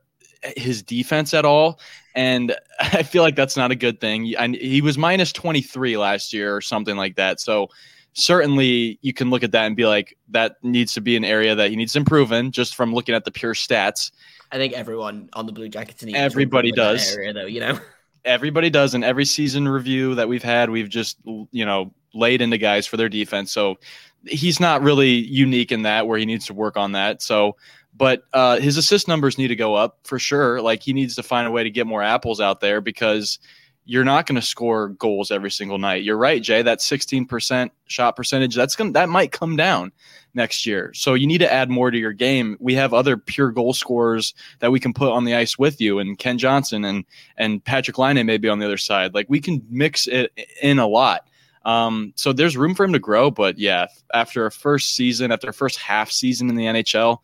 his 0.56 0.82
defense 0.84 1.34
at 1.34 1.46
all. 1.46 1.80
And 2.16 2.56
I 2.80 3.04
feel 3.04 3.24
like 3.24 3.36
that's 3.36 3.58
not 3.58 3.72
a 3.72 3.76
good 3.76 4.00
thing. 4.00 4.34
And 4.36 4.56
he 4.56 4.82
was 4.82 4.98
minus 4.98 5.32
23 5.32 5.98
last 5.98 6.34
year 6.34 6.56
or 6.56 6.62
something 6.62 6.96
like 6.96 7.16
that. 7.16 7.40
So 7.40 7.70
certainly 8.14 9.00
you 9.02 9.14
can 9.14 9.30
look 9.30 9.44
at 9.44 9.52
that 9.52 9.66
and 9.66 9.76
be 9.76 9.86
like, 9.86 10.18
that 10.30 10.58
needs 10.64 10.94
to 10.94 11.02
be 11.02 11.16
an 11.16 11.24
area 11.24 11.56
that 11.56 11.70
he 11.70 11.76
needs 11.76 11.94
to 11.94 12.00
improve 12.00 12.32
in 12.32 12.52
just 12.52 12.76
from 12.76 12.94
looking 12.94 13.16
at 13.16 13.26
the 13.26 13.32
pure 13.32 13.54
stats. 13.54 14.12
I 14.52 14.58
think 14.58 14.74
everyone 14.74 15.30
on 15.34 15.46
the 15.46 15.54
Blue 15.54 15.70
Jackets 15.70 16.04
needs 16.04 16.18
everybody 16.18 16.72
does 16.72 17.16
area 17.16 17.34
though, 17.34 17.46
you 17.46 17.60
know. 17.60 17.80
Everybody 18.24 18.70
does 18.70 18.94
in 18.94 19.04
every 19.04 19.26
season 19.26 19.68
review 19.68 20.14
that 20.14 20.30
we've 20.30 20.44
had, 20.44 20.70
we've 20.70 20.90
just 20.90 21.18
you 21.26 21.66
know 21.66 21.92
laid 22.14 22.40
into 22.40 22.60
guys 22.60 22.86
for 22.86 22.96
their 22.96 23.10
defense. 23.10 23.52
So 23.52 23.80
he's 24.28 24.60
not 24.60 24.84
really 24.84 25.10
unique 25.10 25.72
in 25.72 25.82
that 25.84 26.06
where 26.06 26.20
he 26.20 26.28
needs 26.28 26.46
to 26.46 26.54
work 26.54 26.78
on 26.78 26.92
that. 26.92 27.24
So 27.24 27.56
but 27.96 28.24
uh, 28.34 28.60
his 28.60 28.78
assist 28.78 29.08
numbers 29.08 29.38
need 29.38 29.50
to 29.50 29.56
go 29.56 29.76
up 29.76 30.00
for 30.04 30.20
sure. 30.20 30.62
Like 30.62 30.82
he 30.84 30.94
needs 30.94 31.16
to 31.16 31.24
find 31.24 31.48
a 31.48 31.52
way 31.52 31.64
to 31.64 31.70
get 31.70 31.88
more 31.88 32.02
apples 32.02 32.40
out 32.40 32.60
there 32.60 32.82
because 32.82 33.40
you're 33.86 34.04
not 34.06 34.26
going 34.26 34.40
to 34.40 34.46
score 34.46 34.90
goals 34.90 35.32
every 35.32 35.52
single 35.52 35.78
night. 35.78 36.04
You're 36.04 36.18
right, 36.18 36.42
Jay. 36.42 36.62
That 36.62 36.80
16% 36.80 37.72
shot 37.88 38.16
percentage 38.16 38.56
that's 38.56 38.76
gonna—that 38.76 39.10
might 39.10 39.32
come 39.32 39.56
down 39.56 39.92
next 40.34 40.66
year. 40.66 40.92
So 40.94 41.14
you 41.14 41.28
need 41.28 41.40
to 41.40 41.52
add 41.52 41.70
more 41.70 41.92
to 41.92 41.98
your 41.98 42.14
game. 42.14 42.58
We 42.60 42.76
have 42.76 42.94
other 42.94 43.18
pure 43.18 43.52
goal 43.52 43.74
scorers 43.74 44.34
that 44.60 44.72
we 44.72 44.80
can 44.80 44.94
put 44.94 45.12
on 45.12 45.26
the 45.26 45.36
ice 45.36 45.58
with 45.58 45.82
you, 45.82 46.00
and 46.00 46.18
Kent 46.18 46.40
Johnson 46.40 46.86
and 46.86 47.06
and 47.38 47.64
Patrik 47.64 47.98
Laine 47.98 48.26
maybe 48.26 48.50
on 48.50 48.60
the 48.60 48.66
other 48.66 48.78
side. 48.78 49.14
Like 49.14 49.26
we 49.30 49.42
can 49.42 49.66
mix 49.70 50.08
it 50.08 50.32
in 50.62 50.80
a 50.80 50.88
lot. 50.88 51.28
Um, 51.64 52.14
so 52.16 52.34
there's 52.34 52.58
room 52.58 52.76
for 52.76 52.84
him 52.84 52.94
to 52.94 53.00
grow. 53.00 53.30
But 53.30 53.58
yeah, 53.58 53.88
after 54.14 54.46
a 54.46 54.52
first 54.52 54.96
season, 54.96 55.32
after 55.32 55.50
a 55.50 55.54
first 55.54 55.78
half 55.78 56.12
season 56.12 56.50
in 56.50 56.56
the 56.56 56.66
NHL, 56.66 57.20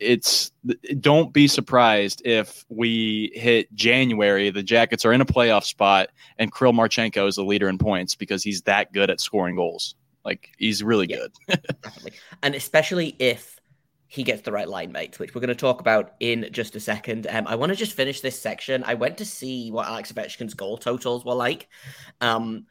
it's 0.00 0.50
don't 1.00 1.32
be 1.32 1.46
surprised 1.46 2.22
if 2.24 2.64
we 2.68 3.30
hit 3.34 3.72
January, 3.74 4.50
the 4.50 4.62
Jackets 4.62 5.04
are 5.04 5.12
in 5.12 5.20
a 5.20 5.26
playoff 5.26 5.64
spot, 5.64 6.10
and 6.38 6.54
Kirill 6.54 6.72
Marchenko 6.72 7.28
is 7.28 7.36
the 7.36 7.44
leader 7.44 7.68
in 7.68 7.78
points 7.78 8.14
because 8.14 8.42
he's 8.42 8.62
that 8.62 8.92
good 8.92 9.10
at 9.10 9.20
scoring 9.20 9.56
goals. 9.56 9.94
Like 10.24 10.50
he's 10.58 10.82
really 10.82 11.06
yeah, 11.08 11.18
good. 11.48 11.62
definitely. 11.82 12.12
And 12.42 12.54
especially 12.54 13.14
if 13.18 13.60
he 14.14 14.22
gets 14.22 14.42
the 14.42 14.52
right 14.52 14.68
line 14.68 14.92
mates, 14.92 15.18
which 15.18 15.34
we're 15.34 15.40
going 15.40 15.48
to 15.48 15.54
talk 15.56 15.80
about 15.80 16.14
in 16.20 16.48
just 16.52 16.76
a 16.76 16.80
second. 16.80 17.26
Um, 17.28 17.48
I 17.48 17.56
want 17.56 17.70
to 17.70 17.76
just 17.76 17.94
finish 17.94 18.20
this 18.20 18.40
section. 18.40 18.84
I 18.84 18.94
went 18.94 19.18
to 19.18 19.24
see 19.24 19.72
what 19.72 19.88
Alex 19.88 20.12
Ovechkin's 20.12 20.54
goal 20.54 20.78
totals 20.78 21.24
were 21.24 21.34
like. 21.34 21.68
Um, 22.20 22.66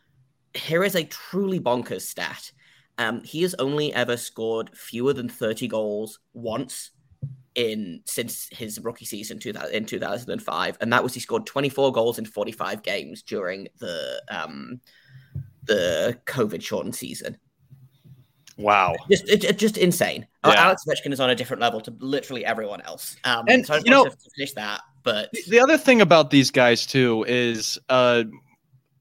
here 0.53 0.85
is 0.85 0.95
a 0.95 1.03
truly 1.03 1.59
bonkers 1.59 2.03
stat. 2.03 2.51
Um, 2.97 3.23
he 3.23 3.41
has 3.41 3.55
only 3.55 3.93
ever 3.93 4.15
scored 4.15 4.69
fewer 4.73 5.11
than 5.11 5.27
30 5.27 5.67
goals 5.67 6.19
once 6.33 6.91
in 7.55 8.01
since 8.05 8.47
his 8.51 8.79
rookie 8.79 9.05
season 9.05 9.39
2000, 9.39 9.73
in 9.73 9.85
2005 9.85 10.77
and 10.81 10.91
that 10.91 11.03
was 11.03 11.13
he 11.13 11.19
scored 11.19 11.45
24 11.45 11.91
goals 11.91 12.17
in 12.17 12.25
45 12.25 12.81
games 12.83 13.21
during 13.21 13.67
the 13.79 14.21
um 14.29 14.79
the 15.65 16.17
covid 16.25 16.61
shortened 16.61 16.95
season. 16.95 17.37
Wow. 18.57 18.95
Just 19.09 19.27
it, 19.29 19.57
just 19.57 19.77
insane. 19.77 20.27
Yeah. 20.45 20.53
alex 20.53 20.83
ovechkin 20.87 21.11
is 21.13 21.19
on 21.19 21.29
a 21.29 21.35
different 21.35 21.61
level 21.61 21.81
to 21.81 21.93
literally 21.99 22.45
everyone 22.45 22.81
else. 22.81 23.15
Um 23.23 23.45
and 23.47 23.65
so 23.65 23.75
you 23.75 23.91
know 23.91 24.05
to 24.05 24.17
finish 24.35 24.53
that 24.53 24.81
but 25.03 25.31
the 25.47 25.59
other 25.59 25.77
thing 25.77 26.01
about 26.01 26.29
these 26.29 26.49
guys 26.51 26.85
too 26.85 27.23
is 27.27 27.77
uh 27.89 28.23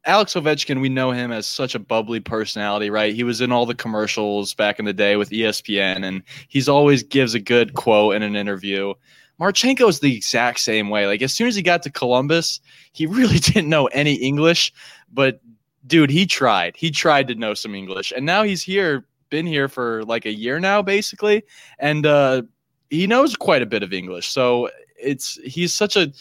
Alex 0.05 0.35
Ovechkin, 0.35 0.81
we 0.81 0.89
know 0.89 1.13
him 1.13 1.31
as 1.31 1.47
such 1.47 1.75
a 1.75 1.79
bubbly 1.79 2.19
personality, 2.19 2.91
right? 2.91 3.15
He 3.15 3.23
was 3.23 3.41
in 3.41 3.53
all 3.53 3.67
the 3.67 3.75
commercials 3.75 4.53
back 4.53 4.81
in 4.81 4.85
the 4.85 4.93
day 4.93 5.17
with 5.17 5.31
ESPN, 5.31 6.05
and 6.05 6.23
he's 6.49 6.69
always 6.69 7.05
gives 7.05 7.35
a 7.35 7.41
good 7.41 7.75
quote 7.75 8.17
in 8.17 8.23
an 8.23 8.35
interview. 8.35 8.95
Marchenko 9.41 9.89
is 9.89 10.01
the 10.01 10.15
exact 10.15 10.61
same 10.61 10.89
way. 10.89 11.07
Like 11.07 11.23
as 11.23 11.33
soon 11.33 11.47
as 11.47 11.55
he 11.55 11.63
got 11.63 11.83
to 11.85 11.91
Columbus, 11.91 12.61
he 12.93 13.07
really 13.19 13.39
didn't 13.39 13.69
know 13.69 13.87
any 13.87 14.15
English, 14.15 14.73
but 15.13 15.41
dude, 15.87 16.11
he 16.11 16.27
tried. 16.27 16.77
He 16.77 16.91
tried 16.91 17.29
to 17.29 17.35
know 17.37 17.55
some 17.55 17.75
English, 17.75 18.13
and 18.15 18.27
now 18.27 18.43
he's 18.43 18.63
here, 18.63 19.07
been 19.31 19.47
here 19.47 19.69
for 19.69 20.05
like 20.05 20.27
a 20.27 20.33
year 20.33 20.59
now, 20.59 20.83
basically, 20.83 21.45
and 21.79 22.07
uh, 22.07 22.43
he 22.91 23.07
knows 23.07 23.37
quite 23.37 23.63
a 23.63 23.67
bit 23.67 23.85
of 23.85 23.93
English. 23.93 24.29
So 24.29 24.69
it's 24.99 25.39
he's 25.45 25.73
such 25.73 25.97
a 25.97 26.13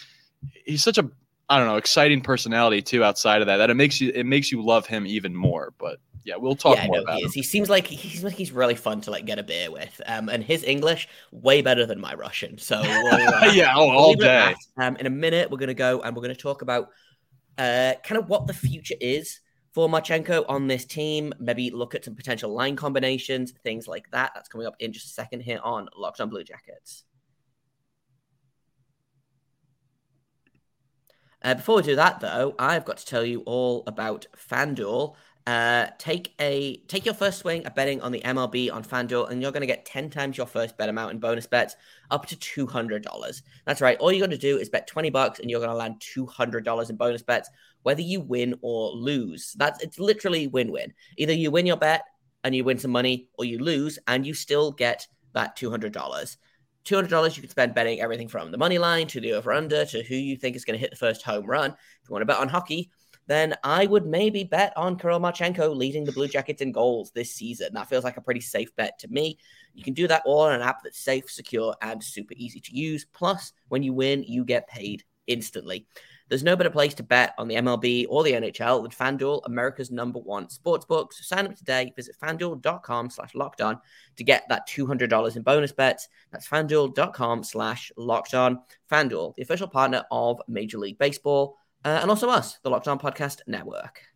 he's 0.66 0.84
such 0.84 1.00
a 1.00 1.10
I 1.52 1.58
don't 1.58 1.68
know, 1.68 1.76
exciting 1.76 2.22
personality 2.22 2.82
too. 2.82 3.04
Outside 3.04 3.42
of 3.42 3.48
that, 3.48 3.58
that 3.58 3.70
it 3.70 3.74
makes 3.74 4.00
you 4.00 4.10
it 4.16 4.26
makes 4.26 4.54
you 4.54 4.64
love 4.64 4.86
him 4.88 5.06
even 5.06 5.36
more. 5.36 5.74
But 5.78 6.00
yeah, 6.24 6.38
we'll 6.38 6.56
talk 6.56 6.78
yeah, 6.78 6.88
more 6.88 6.96
no, 6.96 7.04
about 7.04 7.20
he. 7.20 7.28
He 7.28 7.44
seems 7.44 7.70
like 7.70 7.86
he's 7.88 8.24
like 8.24 8.36
he's 8.36 8.54
really 8.54 8.76
fun 8.76 9.02
to 9.02 9.12
like 9.12 9.26
get 9.26 9.38
a 9.38 9.44
beer 9.44 9.70
with. 9.70 10.00
Um, 10.06 10.30
and 10.30 10.42
his 10.42 10.64
English 10.64 11.10
way 11.32 11.62
better 11.62 11.86
than 11.86 12.00
my 12.00 12.14
Russian. 12.14 12.58
So 12.58 12.80
we'll, 12.82 13.14
uh, 13.34 13.52
yeah, 13.54 13.76
all, 13.76 13.92
all 13.92 14.14
day. 14.14 14.56
Um, 14.78 14.96
in 14.96 15.08
a 15.08 15.10
minute, 15.10 15.52
we're 15.52 15.58
gonna 15.58 15.74
go 15.74 16.00
and 16.02 16.16
we're 16.16 16.22
gonna 16.22 16.36
talk 16.36 16.62
about 16.62 16.88
uh 17.58 17.96
kind 18.06 18.18
of 18.18 18.30
what 18.30 18.48
the 18.48 18.54
future 18.54 18.96
is 19.02 19.42
for 19.74 19.90
Marchenko 19.90 20.46
on 20.48 20.68
this 20.68 20.86
team. 20.86 21.34
Maybe 21.38 21.70
look 21.70 21.96
at 21.96 22.06
some 22.06 22.16
potential 22.16 22.54
line 22.54 22.78
combinations, 22.78 23.52
things 23.62 23.90
like 23.90 24.10
that. 24.12 24.32
That's 24.34 24.48
coming 24.48 24.68
up 24.68 24.76
in 24.80 24.94
just 24.94 25.08
a 25.08 25.10
second 25.10 25.42
here 25.42 25.60
on 25.62 25.90
Locked 25.98 26.22
On 26.22 26.30
Blue 26.30 26.46
Jackets. 26.46 27.04
Uh, 31.44 31.56
before 31.56 31.78
we 31.78 31.82
do 31.82 31.96
that, 31.96 32.20
though, 32.20 32.54
I've 32.60 32.86
got 32.86 32.98
to 32.98 33.06
tell 33.06 33.26
you 33.26 33.42
all 33.42 33.84
about 33.88 34.28
FanDuel. 34.38 35.16
Uh, 35.48 35.88
take 35.98 36.36
a 36.40 36.78
take 36.88 37.04
your 37.04 37.16
first 37.16 37.40
swing 37.40 37.66
at 37.66 37.74
betting 37.74 38.00
on 38.02 38.12
the 38.12 38.22
MLB 38.22 38.72
on 38.72 38.84
FanDuel, 38.84 39.32
and 39.32 39.42
you're 39.42 39.52
going 39.52 39.62
to 39.62 39.68
get 39.68 39.86
ten 39.86 40.12
times 40.12 40.38
your 40.38 40.46
first 40.46 40.78
bet 40.78 40.88
amount 40.88 41.14
in 41.14 41.20
bonus 41.20 41.48
bets, 41.48 41.76
up 42.12 42.28
to 42.28 42.36
two 42.38 42.68
hundred 42.68 43.02
dollars. 43.02 43.42
That's 43.66 43.82
right. 43.82 43.98
All 43.98 44.12
you 44.12 44.22
got 44.22 44.30
to 44.30 44.38
do 44.38 44.58
is 44.58 44.70
bet 44.70 44.86
twenty 44.86 45.10
bucks, 45.10 45.40
and 45.40 45.50
you're 45.50 45.60
going 45.60 45.72
to 45.72 45.76
land 45.76 45.96
two 46.00 46.28
hundred 46.28 46.64
dollars 46.64 46.92
in 46.92 46.96
bonus 46.96 47.24
bets, 47.24 47.50
whether 47.82 48.02
you 48.02 48.22
win 48.22 48.54
or 48.62 48.92
lose. 48.92 49.54
That's 49.58 49.82
it's 49.84 50.00
literally 50.00 50.46
win-win. 50.46 50.94
Either 51.18 51.34
you 51.34 51.50
win 51.50 51.66
your 51.66 51.78
bet 51.78 52.04
and 52.44 52.54
you 52.54 52.64
win 52.64 52.78
some 52.78 52.92
money, 52.92 53.28
or 53.40 53.46
you 53.46 53.58
lose 53.58 53.98
and 54.08 54.28
you 54.28 54.36
still 54.36 54.72
get 54.72 55.08
that 55.34 55.56
two 55.56 55.72
hundred 55.72 55.92
dollars. 55.92 56.38
$200 56.86 57.36
you 57.36 57.42
can 57.42 57.50
spend 57.50 57.74
betting 57.74 58.02
everything 58.02 58.28
from 58.28 58.52
the 58.52 58.58
money 58.58 58.78
line 58.78 59.08
to 59.08 59.22
the 59.22 59.34
over 59.34 59.52
under 59.52 59.86
to 59.86 60.04
who 60.04 60.16
you 60.16 60.36
think 60.36 60.56
is 60.56 60.66
going 60.66 60.78
to 60.78 60.82
hit 60.82 60.92
the 60.92 60.98
first 60.98 61.24
home 61.24 61.46
run. 61.46 61.72
If 61.72 62.10
you 62.10 62.14
want 62.14 62.22
to 62.22 62.26
bet 62.26 62.38
on 62.38 62.50
hockey, 62.50 62.90
then 63.28 63.56
I 63.64 63.86
would 63.86 64.06
maybe 64.06 64.44
bet 64.44 64.74
on 64.76 64.98
Kirill 64.98 65.20
Marchenko 65.20 65.76
leading 65.76 66.04
the 66.04 66.12
Blue 66.12 66.28
Jackets 66.28 66.62
in 66.62 66.72
goals 66.72 67.12
this 67.12 67.34
season. 67.34 67.74
That 67.74 67.88
feels 67.88 68.04
like 68.04 68.18
a 68.18 68.22
pretty 68.22 68.42
safe 68.42 68.76
bet 68.76 68.98
to 69.00 69.08
me. 69.08 69.38
You 69.74 69.84
can 69.84 69.94
do 69.94 70.08
that 70.08 70.24
all 70.26 70.42
on 70.42 70.54
an 70.54 70.62
app 70.62 70.84
that's 70.84 71.00
safe, 71.00 71.30
secure, 71.30 71.76
and 71.82 72.04
super 72.04 72.34
easy 72.36 72.60
to 72.60 72.76
use. 72.76 73.06
Plus, 73.14 73.54
when 73.70 73.84
you 73.84 73.94
win, 73.94 74.24
you 74.24 74.44
get 74.44 74.68
paid 74.68 75.04
instantly. 75.32 75.88
There's 76.32 76.44
no 76.44 76.56
better 76.56 76.70
place 76.70 76.94
to 76.94 77.04
bet 77.04 77.34
on 77.38 77.50
the 77.50 77.56
MLB 77.56 78.06
or 78.08 78.24
the 78.24 78.32
NHL 78.32 78.82
than 78.82 78.92
FanDuel, 78.92 79.42
America's 79.46 79.92
number 79.92 80.18
one 80.18 80.48
sportsbook. 80.48 81.12
So 81.12 81.24
sign 81.24 81.46
up 81.46 81.56
today. 81.56 81.92
Visit 81.94 82.16
fanduel.com 82.24 83.10
slash 83.10 83.36
locked 83.36 83.60
on 83.60 83.80
to 84.16 84.24
get 84.24 84.48
that 84.48 84.66
$200 84.70 85.36
in 85.36 85.42
bonus 85.42 85.74
bets. 85.74 86.08
That's 86.32 86.48
fanduel.com 86.48 87.44
slash 87.44 87.92
locked 87.98 88.34
on. 88.34 88.62
FanDuel, 88.90 89.36
the 89.36 89.42
official 89.42 89.68
partner 89.68 90.06
of 90.10 90.40
Major 90.48 90.78
League 90.78 90.98
Baseball, 90.98 91.58
uh, 91.84 92.00
and 92.02 92.10
also 92.10 92.30
us, 92.30 92.60
the 92.64 92.70
Locked 92.70 92.88
On 92.88 93.00
Podcast 93.00 93.40
Network. 93.48 94.11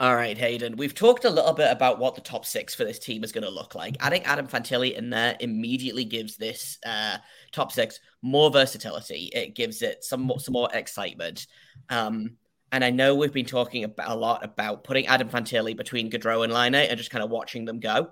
All 0.00 0.14
right, 0.14 0.38
Hayden. 0.38 0.76
We've 0.76 0.94
talked 0.94 1.24
a 1.24 1.30
little 1.30 1.54
bit 1.54 1.72
about 1.72 1.98
what 1.98 2.14
the 2.14 2.20
top 2.20 2.46
six 2.46 2.72
for 2.72 2.84
this 2.84 3.00
team 3.00 3.24
is 3.24 3.32
going 3.32 3.42
to 3.42 3.50
look 3.50 3.74
like. 3.74 3.96
Adding 3.98 4.22
Adam 4.22 4.46
Fantilli 4.46 4.96
in 4.96 5.10
there 5.10 5.36
immediately 5.40 6.04
gives 6.04 6.36
this 6.36 6.78
uh, 6.86 7.16
top 7.50 7.72
six 7.72 7.98
more 8.22 8.48
versatility. 8.48 9.28
It 9.34 9.56
gives 9.56 9.82
it 9.82 10.04
some 10.04 10.32
some 10.38 10.52
more 10.52 10.68
excitement. 10.72 11.48
Um, 11.88 12.36
and 12.70 12.84
I 12.84 12.90
know 12.90 13.16
we've 13.16 13.32
been 13.32 13.44
talking 13.44 13.82
about, 13.82 14.08
a 14.08 14.14
lot 14.14 14.44
about 14.44 14.84
putting 14.84 15.08
Adam 15.08 15.30
Fantilli 15.30 15.76
between 15.76 16.12
Gaudreau 16.12 16.44
and 16.44 16.52
Laine 16.52 16.76
and 16.76 16.96
just 16.96 17.10
kind 17.10 17.24
of 17.24 17.30
watching 17.30 17.64
them 17.64 17.80
go. 17.80 18.10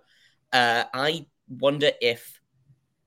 Uh, 0.53 0.85
I 0.93 1.27
wonder 1.49 1.93
if 2.01 2.41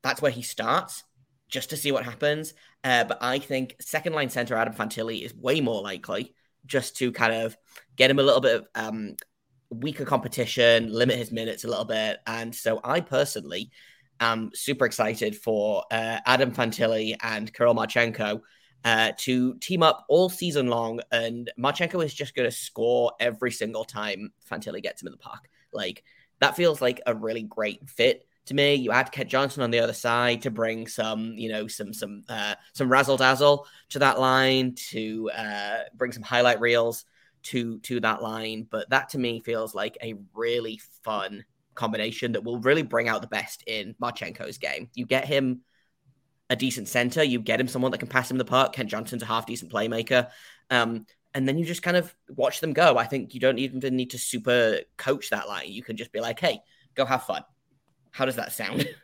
that's 0.03 0.21
where 0.21 0.31
he 0.31 0.41
starts, 0.41 1.03
just 1.49 1.71
to 1.71 1.77
see 1.77 1.91
what 1.91 2.05
happens. 2.05 2.53
Uh, 2.85 3.03
but 3.03 3.17
I 3.19 3.39
think 3.39 3.75
second 3.81 4.13
line 4.13 4.29
center 4.29 4.55
Adam 4.55 4.73
Fantilli 4.73 5.21
is 5.25 5.35
way 5.35 5.59
more 5.59 5.81
likely 5.81 6.33
just 6.65 6.97
to 6.97 7.11
kind 7.11 7.33
of 7.33 7.57
get 7.99 8.09
him 8.09 8.17
a 8.17 8.23
little 8.23 8.41
bit 8.41 8.55
of 8.55 8.67
um, 8.73 9.15
weaker 9.69 10.05
competition, 10.05 10.91
limit 10.91 11.17
his 11.17 11.31
minutes 11.31 11.65
a 11.65 11.67
little 11.67 11.85
bit. 11.85 12.19
And 12.25 12.55
so 12.55 12.79
I 12.83 13.01
personally 13.01 13.71
am 14.19 14.51
super 14.55 14.85
excited 14.85 15.35
for 15.35 15.83
uh, 15.91 16.19
Adam 16.25 16.51
Fantilli 16.51 17.15
and 17.21 17.53
Kirill 17.53 17.75
Marchenko 17.75 18.41
uh, 18.85 19.11
to 19.17 19.55
team 19.55 19.83
up 19.83 20.05
all 20.07 20.29
season 20.29 20.67
long. 20.67 21.01
And 21.11 21.51
Marchenko 21.59 22.03
is 22.03 22.13
just 22.13 22.35
going 22.35 22.49
to 22.49 22.55
score 22.55 23.11
every 23.19 23.51
single 23.51 23.83
time 23.83 24.31
Fantilli 24.49 24.81
gets 24.81 25.01
him 25.01 25.07
in 25.07 25.11
the 25.11 25.17
park. 25.17 25.49
Like 25.73 26.03
that 26.39 26.55
feels 26.55 26.81
like 26.81 27.01
a 27.05 27.13
really 27.13 27.43
great 27.43 27.87
fit 27.89 28.25
to 28.45 28.53
me. 28.53 28.75
You 28.75 28.91
add 28.91 29.11
Kent 29.11 29.29
Johnson 29.29 29.61
on 29.61 29.71
the 29.71 29.81
other 29.81 29.93
side 29.93 30.43
to 30.43 30.51
bring 30.51 30.87
some, 30.87 31.33
you 31.33 31.49
know, 31.49 31.67
some 31.67 31.93
some 31.93 32.23
uh, 32.29 32.55
some 32.73 32.89
razzle 32.89 33.17
dazzle 33.17 33.67
to 33.89 33.99
that 33.99 34.21
line, 34.21 34.73
to 34.89 35.29
uh, 35.31 35.79
bring 35.95 36.13
some 36.13 36.23
highlight 36.23 36.61
reels 36.61 37.03
to 37.43 37.79
to 37.79 37.99
that 38.01 38.21
line. 38.21 38.67
But 38.69 38.89
that 38.89 39.09
to 39.09 39.17
me 39.17 39.41
feels 39.41 39.73
like 39.75 39.97
a 40.01 40.15
really 40.33 40.79
fun 41.03 41.45
combination 41.75 42.33
that 42.33 42.43
will 42.43 42.59
really 42.59 42.83
bring 42.83 43.07
out 43.07 43.21
the 43.21 43.27
best 43.27 43.63
in 43.65 43.95
Marchenko's 44.01 44.57
game. 44.57 44.89
You 44.93 45.05
get 45.05 45.25
him 45.25 45.61
a 46.49 46.55
decent 46.55 46.87
center, 46.87 47.23
you 47.23 47.39
get 47.39 47.59
him 47.59 47.67
someone 47.67 47.91
that 47.91 47.99
can 47.99 48.07
pass 48.07 48.29
him 48.29 48.37
the 48.37 48.45
puck. 48.45 48.73
Kent 48.73 48.89
Johnson's 48.89 49.23
a 49.23 49.27
half 49.27 49.45
decent 49.45 49.71
playmaker. 49.71 50.29
Um, 50.69 51.05
and 51.33 51.47
then 51.47 51.57
you 51.57 51.65
just 51.65 51.83
kind 51.83 51.95
of 51.95 52.13
watch 52.35 52.59
them 52.59 52.73
go. 52.73 52.97
I 52.97 53.05
think 53.05 53.33
you 53.33 53.39
don't 53.39 53.59
even 53.59 53.79
need 53.95 54.11
to 54.11 54.17
super 54.17 54.79
coach 54.97 55.29
that 55.29 55.47
line. 55.47 55.67
You 55.67 55.83
can 55.83 55.95
just 55.95 56.11
be 56.11 56.19
like, 56.19 56.39
hey, 56.39 56.59
go 56.95 57.05
have 57.05 57.23
fun. 57.23 57.43
How 58.11 58.25
does 58.25 58.35
that 58.37 58.51
sound? 58.51 58.87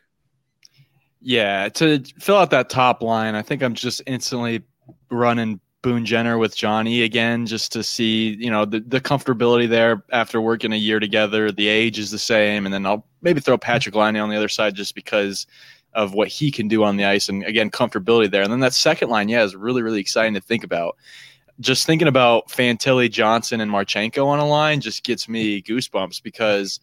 Yeah, 1.20 1.70
to 1.70 2.04
fill 2.20 2.36
out 2.36 2.50
that 2.50 2.68
top 2.68 3.02
line, 3.02 3.34
I 3.34 3.42
think 3.42 3.60
I'm 3.60 3.74
just 3.74 4.00
instantly 4.06 4.62
running 5.10 5.58
Boone 5.86 6.04
Jenner 6.04 6.36
with 6.36 6.56
Johnny 6.56 7.02
again, 7.02 7.46
just 7.46 7.70
to 7.70 7.84
see, 7.84 8.34
you 8.40 8.50
know, 8.50 8.64
the, 8.64 8.80
the 8.80 9.00
comfortability 9.00 9.68
there 9.68 10.02
after 10.10 10.40
working 10.40 10.72
a 10.72 10.76
year 10.76 10.98
together. 10.98 11.52
The 11.52 11.68
age 11.68 11.96
is 12.00 12.10
the 12.10 12.18
same, 12.18 12.66
and 12.66 12.74
then 12.74 12.84
I'll 12.84 13.06
maybe 13.22 13.38
throw 13.38 13.56
Patrik 13.56 13.94
Laine 13.94 14.16
on 14.16 14.28
the 14.28 14.34
other 14.34 14.48
side 14.48 14.74
just 14.74 14.96
because 14.96 15.46
of 15.92 16.12
what 16.12 16.26
he 16.26 16.50
can 16.50 16.66
do 16.66 16.82
on 16.82 16.96
the 16.96 17.04
ice, 17.04 17.28
and 17.28 17.44
again, 17.44 17.70
comfortability 17.70 18.28
there. 18.28 18.42
And 18.42 18.50
then 18.50 18.58
that 18.58 18.74
second 18.74 19.10
line, 19.10 19.28
yeah, 19.28 19.44
is 19.44 19.54
really 19.54 19.80
really 19.80 20.00
exciting 20.00 20.34
to 20.34 20.40
think 20.40 20.64
about. 20.64 20.96
Just 21.60 21.86
thinking 21.86 22.08
about 22.08 22.48
Fantilli, 22.48 23.08
Johnson, 23.08 23.60
and 23.60 23.70
Marchenko 23.70 24.26
on 24.26 24.40
a 24.40 24.46
line 24.46 24.80
just 24.80 25.04
gets 25.04 25.28
me 25.28 25.62
goosebumps 25.62 26.20
because 26.20 26.80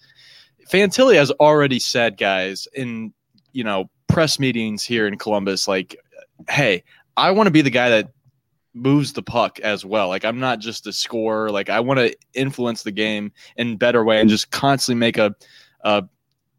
Fantilli 0.71 1.15
has 1.15 1.29
already 1.41 1.79
said, 1.79 2.15
guys, 2.15 2.69
in 2.73 3.11
you 3.51 3.65
know 3.65 3.89
press 4.07 4.39
meetings 4.39 4.81
here 4.81 5.07
in 5.07 5.17
Columbus, 5.17 5.67
like, 5.67 5.97
hey, 6.47 6.85
I 7.17 7.31
want 7.31 7.47
to 7.47 7.51
be 7.51 7.61
the 7.61 7.69
guy 7.69 7.89
that 7.89 8.12
moves 8.73 9.13
the 9.13 9.23
puck 9.23 9.59
as 9.59 9.85
well. 9.85 10.07
Like 10.07 10.25
I'm 10.25 10.39
not 10.39 10.59
just 10.59 10.87
a 10.87 10.93
scorer. 10.93 11.51
Like 11.51 11.69
I 11.69 11.79
want 11.79 11.99
to 11.99 12.15
influence 12.33 12.83
the 12.83 12.91
game 12.91 13.31
in 13.57 13.77
better 13.77 14.03
way 14.03 14.19
and 14.19 14.29
just 14.29 14.51
constantly 14.51 14.99
make 14.99 15.17
a, 15.17 15.35
a 15.81 16.03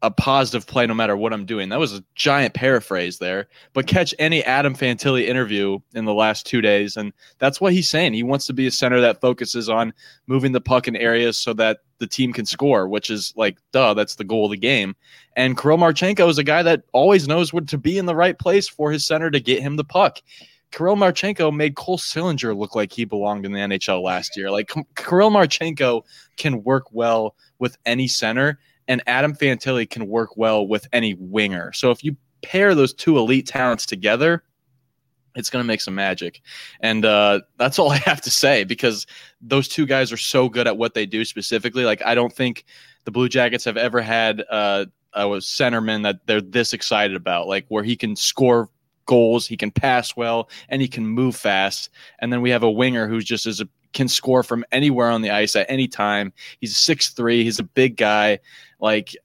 a 0.05 0.11
positive 0.11 0.67
play 0.67 0.85
no 0.85 0.93
matter 0.93 1.17
what 1.17 1.33
I'm 1.33 1.47
doing. 1.47 1.69
That 1.69 1.79
was 1.79 1.93
a 1.93 2.03
giant 2.13 2.53
paraphrase 2.53 3.17
there, 3.17 3.47
but 3.73 3.87
catch 3.87 4.13
any 4.19 4.43
Adam 4.43 4.75
Fantilli 4.75 5.25
interview 5.25 5.79
in 5.95 6.05
the 6.05 6.13
last 6.13 6.45
two 6.45 6.61
days, 6.61 6.95
and 6.95 7.11
that's 7.39 7.59
what 7.59 7.73
he's 7.73 7.89
saying. 7.89 8.13
He 8.13 8.21
wants 8.21 8.45
to 8.45 8.53
be 8.53 8.67
a 8.67 8.71
center 8.71 9.01
that 9.01 9.19
focuses 9.19 9.67
on 9.67 9.93
moving 10.27 10.51
the 10.51 10.61
puck 10.61 10.87
in 10.87 10.95
areas 10.95 11.39
so 11.39 11.53
that 11.53 11.79
the 11.97 12.05
team 12.05 12.33
can 12.33 12.45
score, 12.45 12.87
which 12.87 13.09
is 13.09 13.33
like, 13.35 13.57
duh, 13.71 13.95
that's 13.95 14.15
the 14.15 14.23
goal 14.23 14.45
of 14.45 14.51
the 14.51 14.57
game. 14.57 14.95
And 15.35 15.57
Kirill 15.57 15.79
Marchenko 15.79 16.29
is 16.29 16.37
a 16.37 16.43
guy 16.43 16.61
that 16.61 16.83
always 16.91 17.27
knows 17.27 17.51
what 17.51 17.67
to 17.69 17.77
be 17.77 17.97
in 17.97 18.05
the 18.05 18.15
right 18.15 18.37
place 18.37 18.67
for 18.67 18.91
his 18.91 19.05
center 19.05 19.31
to 19.31 19.39
get 19.39 19.63
him 19.63 19.75
the 19.75 19.83
puck. 19.83 20.19
Kirill 20.75 20.97
Marchenko 20.97 21.55
made 21.55 21.75
Cole 21.75 21.97
Sillinger 21.97 22.55
look 22.55 22.75
like 22.75 22.91
he 22.91 23.05
belonged 23.05 23.45
in 23.45 23.53
the 23.53 23.59
NHL 23.59 24.03
last 24.03 24.35
year. 24.35 24.51
Like 24.51 24.69
Kirill 24.95 25.31
Marchenko 25.31 26.01
can 26.35 26.63
work 26.63 26.91
well 26.91 27.35
with 27.59 27.77
any 27.85 28.07
center 28.07 28.59
and 28.87 29.01
Adam 29.07 29.33
Fantilli 29.33 29.89
can 29.89 30.07
work 30.07 30.35
well 30.35 30.67
with 30.67 30.87
any 30.91 31.13
winger. 31.13 31.71
So 31.73 31.91
if 31.91 32.03
you 32.03 32.17
pair 32.41 32.75
those 32.75 32.93
two 32.93 33.17
elite 33.17 33.47
talents 33.47 33.85
together, 33.85 34.43
it's 35.35 35.49
going 35.49 35.63
to 35.63 35.67
make 35.67 35.81
some 35.81 35.95
magic. 35.95 36.41
And 36.81 37.05
uh, 37.05 37.41
that's 37.57 37.79
all 37.79 37.91
I 37.91 37.97
have 37.97 38.21
to 38.21 38.31
say 38.31 38.65
because 38.65 39.07
those 39.41 39.69
two 39.69 39.85
guys 39.85 40.11
are 40.11 40.17
so 40.17 40.49
good 40.49 40.67
at 40.67 40.77
what 40.77 40.93
they 40.93 41.05
do 41.05 41.23
specifically. 41.23 41.85
Like, 41.85 42.01
I 42.05 42.15
don't 42.15 42.33
think 42.33 42.65
the 43.05 43.11
Blue 43.11 43.29
Jackets 43.29 43.63
have 43.63 43.77
ever 43.77 44.01
had 44.01 44.43
uh, 44.49 44.85
a 45.13 45.25
centerman 45.25 46.03
that 46.03 46.27
they're 46.27 46.41
this 46.41 46.73
excited 46.73 47.15
about, 47.15 47.47
like 47.47 47.65
where 47.69 47.83
he 47.83 47.95
can 47.95 48.17
score 48.17 48.69
goals, 49.05 49.47
he 49.47 49.57
can 49.57 49.71
pass 49.71 50.15
well, 50.15 50.49
and 50.69 50.81
he 50.81 50.87
can 50.87 51.05
move 51.07 51.35
fast. 51.35 51.89
And 52.19 52.31
then 52.31 52.41
we 52.41 52.49
have 52.49 52.63
a 52.63 52.71
winger 52.71 53.07
who's 53.07 53.25
just 53.25 53.45
as 53.45 53.61
a, 53.61 53.67
can 53.93 54.07
score 54.07 54.43
from 54.43 54.65
anywhere 54.71 55.09
on 55.09 55.21
the 55.21 55.31
ice 55.31 55.55
at 55.55 55.69
any 55.69 55.87
time. 55.87 56.33
He's 56.59 56.77
six 56.77 57.09
three. 57.09 57.43
He's 57.43 57.59
a 57.59 57.63
big 57.63 57.97
guy. 57.97 58.39
Like 58.79 59.15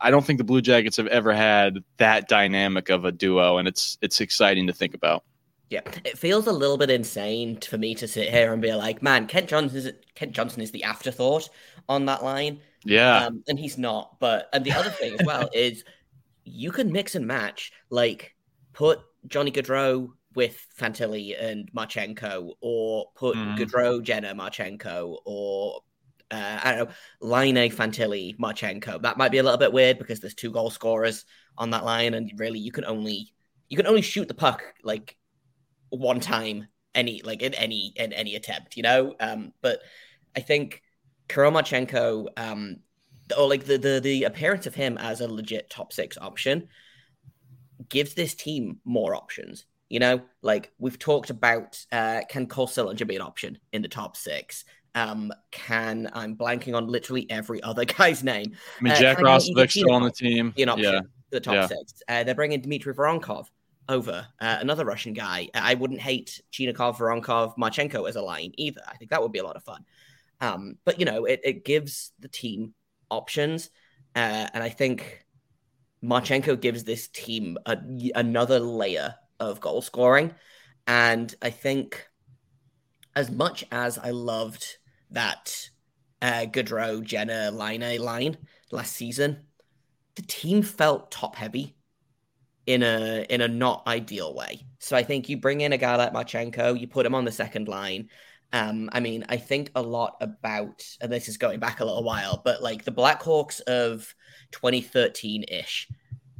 I 0.00 0.10
don't 0.10 0.24
think 0.24 0.38
the 0.38 0.44
Blue 0.44 0.62
Jackets 0.62 0.96
have 0.96 1.06
ever 1.08 1.32
had 1.32 1.84
that 1.98 2.28
dynamic 2.28 2.88
of 2.88 3.04
a 3.04 3.12
duo, 3.12 3.58
and 3.58 3.68
it's 3.68 3.98
it's 4.00 4.20
exciting 4.20 4.66
to 4.66 4.72
think 4.72 4.94
about. 4.94 5.24
Yeah, 5.68 5.82
it 6.04 6.18
feels 6.18 6.46
a 6.46 6.52
little 6.52 6.76
bit 6.76 6.90
insane 6.90 7.60
for 7.60 7.78
me 7.78 7.94
to 7.94 8.08
sit 8.08 8.30
here 8.30 8.52
and 8.52 8.62
be 8.62 8.72
like, 8.72 9.02
"Man, 9.02 9.26
Kent 9.26 9.48
Johnson 9.48 9.78
is 9.78 9.92
Kent 10.14 10.32
Johnson 10.32 10.62
is 10.62 10.70
the 10.70 10.84
afterthought 10.84 11.48
on 11.88 12.06
that 12.06 12.24
line." 12.24 12.60
Yeah, 12.84 13.26
um, 13.26 13.44
and 13.46 13.58
he's 13.58 13.78
not. 13.78 14.18
But 14.20 14.48
and 14.52 14.64
the 14.64 14.72
other 14.72 14.90
thing 14.90 15.14
as 15.18 15.26
well 15.26 15.50
is 15.54 15.84
you 16.44 16.72
can 16.72 16.90
mix 16.90 17.14
and 17.14 17.26
match. 17.26 17.72
Like, 17.90 18.34
put 18.72 19.00
Johnny 19.26 19.50
Gaudreau 19.50 20.10
with 20.34 20.64
Fantilli 20.78 21.40
and 21.40 21.70
Marchenko, 21.72 22.52
or 22.60 23.06
put 23.14 23.36
mm. 23.36 23.58
Gaudreau, 23.58 24.02
Jenner, 24.02 24.34
Marchenko, 24.34 25.18
or 25.24 25.80
uh, 26.30 26.60
I 26.62 26.74
don't 26.74 26.88
know, 26.88 26.94
Laine, 27.20 27.70
Fantilli, 27.70 28.38
Marchenko. 28.38 29.02
That 29.02 29.18
might 29.18 29.32
be 29.32 29.38
a 29.38 29.42
little 29.42 29.58
bit 29.58 29.72
weird 29.72 29.98
because 29.98 30.20
there's 30.20 30.34
two 30.34 30.52
goal 30.52 30.70
scorers 30.70 31.24
on 31.58 31.70
that 31.70 31.84
line, 31.84 32.14
and 32.14 32.30
really 32.36 32.58
you 32.58 32.72
can 32.72 32.84
only 32.84 33.32
you 33.68 33.76
can 33.76 33.86
only 33.86 34.02
shoot 34.02 34.28
the 34.28 34.34
puck 34.34 34.62
like 34.82 35.16
one 35.90 36.20
time 36.20 36.68
any 36.94 37.22
like 37.22 37.42
in 37.42 37.54
any 37.54 37.92
in 37.96 38.12
any 38.12 38.36
attempt, 38.36 38.76
you 38.76 38.82
know. 38.82 39.14
Um, 39.18 39.52
but 39.60 39.80
I 40.36 40.40
think 40.40 40.82
Kirill 41.28 41.52
Marchenko, 41.52 42.28
um, 42.36 42.76
or 43.36 43.48
like 43.48 43.64
the 43.64 43.78
the 43.78 44.00
the 44.00 44.24
appearance 44.24 44.66
of 44.66 44.74
him 44.74 44.96
as 44.98 45.20
a 45.20 45.28
legit 45.28 45.70
top 45.70 45.92
six 45.92 46.16
option 46.18 46.68
gives 47.88 48.14
this 48.14 48.34
team 48.34 48.78
more 48.84 49.14
options. 49.14 49.64
You 49.88 49.98
know, 49.98 50.22
like 50.42 50.72
we've 50.78 50.98
talked 50.98 51.30
about, 51.30 51.84
uh, 51.90 52.20
can 52.28 52.46
Cole 52.46 52.68
Sillinger 52.68 53.06
be 53.06 53.16
an 53.16 53.22
option 53.22 53.58
in 53.72 53.82
the 53.82 53.88
top 53.88 54.16
six? 54.16 54.64
Um, 54.94 55.32
can 55.50 56.08
I'm 56.12 56.36
blanking 56.36 56.76
on 56.76 56.86
literally 56.86 57.28
every 57.30 57.62
other 57.64 57.84
guy's 57.84 58.22
name. 58.22 58.52
I 58.78 58.82
mean, 58.82 58.94
Jack 58.94 59.18
uh, 59.18 59.22
Jack 59.22 59.24
Roslovic's 59.24 59.74
still 59.74 59.92
on 59.92 60.02
the 60.02 60.10
team. 60.10 60.52
Be 60.56 60.62
An 60.62 60.68
option 60.68 60.92
yeah. 60.92 61.00
the 61.30 61.40
top 61.40 61.54
yeah. 61.54 61.66
six. 61.66 62.02
Uh, 62.08 62.24
they're 62.24 62.34
bringing 62.34 62.60
Dmitry 62.60 62.94
Voronkov 62.94 63.46
over, 63.88 64.26
uh, 64.40 64.56
another 64.60 64.84
Russian 64.84 65.12
guy. 65.12 65.48
I 65.52 65.74
wouldn't 65.74 66.00
hate 66.00 66.40
Chinakhov, 66.52 66.96
Voronkov, 66.96 67.56
Marchenko 67.56 68.08
as 68.08 68.14
a 68.14 68.22
line 68.22 68.52
either. 68.56 68.80
I 68.86 68.96
think 68.96 69.10
that 69.10 69.20
would 69.20 69.32
be 69.32 69.40
a 69.40 69.44
lot 69.44 69.56
of 69.56 69.64
fun. 69.64 69.84
Um, 70.40 70.76
but 70.84 70.98
you 71.00 71.04
know, 71.04 71.24
it, 71.24 71.40
it 71.42 71.64
gives 71.64 72.12
the 72.20 72.28
team 72.28 72.74
options, 73.10 73.70
uh, 74.14 74.48
and 74.54 74.62
I 74.62 74.68
think 74.68 75.24
Marchenko 76.02 76.60
gives 76.60 76.84
this 76.84 77.08
team 77.08 77.58
a, 77.66 77.78
another 78.14 78.58
layer 78.58 79.14
of 79.38 79.60
goal 79.60 79.82
scoring. 79.82 80.34
And 80.86 81.34
I 81.42 81.50
think 81.50 82.08
as 83.14 83.30
much 83.30 83.64
as 83.70 83.98
I 83.98 84.10
loved 84.10 84.78
that 85.10 85.70
uh, 86.22 86.46
Gaudreau, 86.46 87.02
Jenner, 87.02 87.50
Laine 87.50 88.00
line 88.00 88.38
last 88.70 88.94
season, 88.94 89.44
the 90.14 90.22
team 90.22 90.62
felt 90.62 91.10
top 91.10 91.36
heavy 91.36 91.76
in 92.66 92.82
a 92.82 93.26
in 93.28 93.40
a 93.40 93.48
not 93.48 93.82
ideal 93.86 94.34
way. 94.34 94.66
So 94.78 94.96
I 94.96 95.02
think 95.02 95.28
you 95.28 95.36
bring 95.36 95.60
in 95.60 95.72
a 95.72 95.78
guy 95.78 95.96
like 95.96 96.12
Marchenko, 96.12 96.78
you 96.78 96.86
put 96.86 97.06
him 97.06 97.14
on 97.14 97.24
the 97.24 97.32
second 97.32 97.68
line. 97.68 98.08
Um, 98.52 98.90
I 98.92 99.00
mean, 99.00 99.24
I 99.28 99.36
think 99.36 99.70
a 99.74 99.82
lot 99.82 100.16
about, 100.20 100.84
and 101.00 101.12
this 101.12 101.28
is 101.28 101.36
going 101.36 101.60
back 101.60 101.80
a 101.80 101.84
little 101.84 102.02
while, 102.02 102.42
but 102.44 102.62
like 102.62 102.84
the 102.84 102.90
Blackhawks 102.92 103.60
of 103.62 104.12
2013 104.52 105.44
ish, 105.48 105.88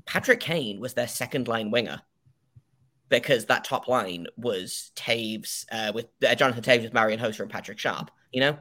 Patrick 0.07 0.41
Kane 0.41 0.81
was 0.81 0.95
their 0.95 1.09
second 1.09 1.49
line 1.49 1.71
winger 1.71 2.01
because 3.09 3.47
that 3.47 3.65
top 3.65 3.89
line 3.89 4.27
was 4.37 4.93
Toews 4.97 5.67
uh, 5.71 5.93
with 5.95 6.07
uh, 6.27 6.35
Jonathan 6.35 6.63
Toews 6.63 6.83
with 6.83 6.95
Marian 6.95 7.21
Hossa 7.21 7.41
and 7.41 7.51
Patrick 7.51 7.79
Sharp. 7.79 8.11
You 8.33 8.41
know, 8.41 8.59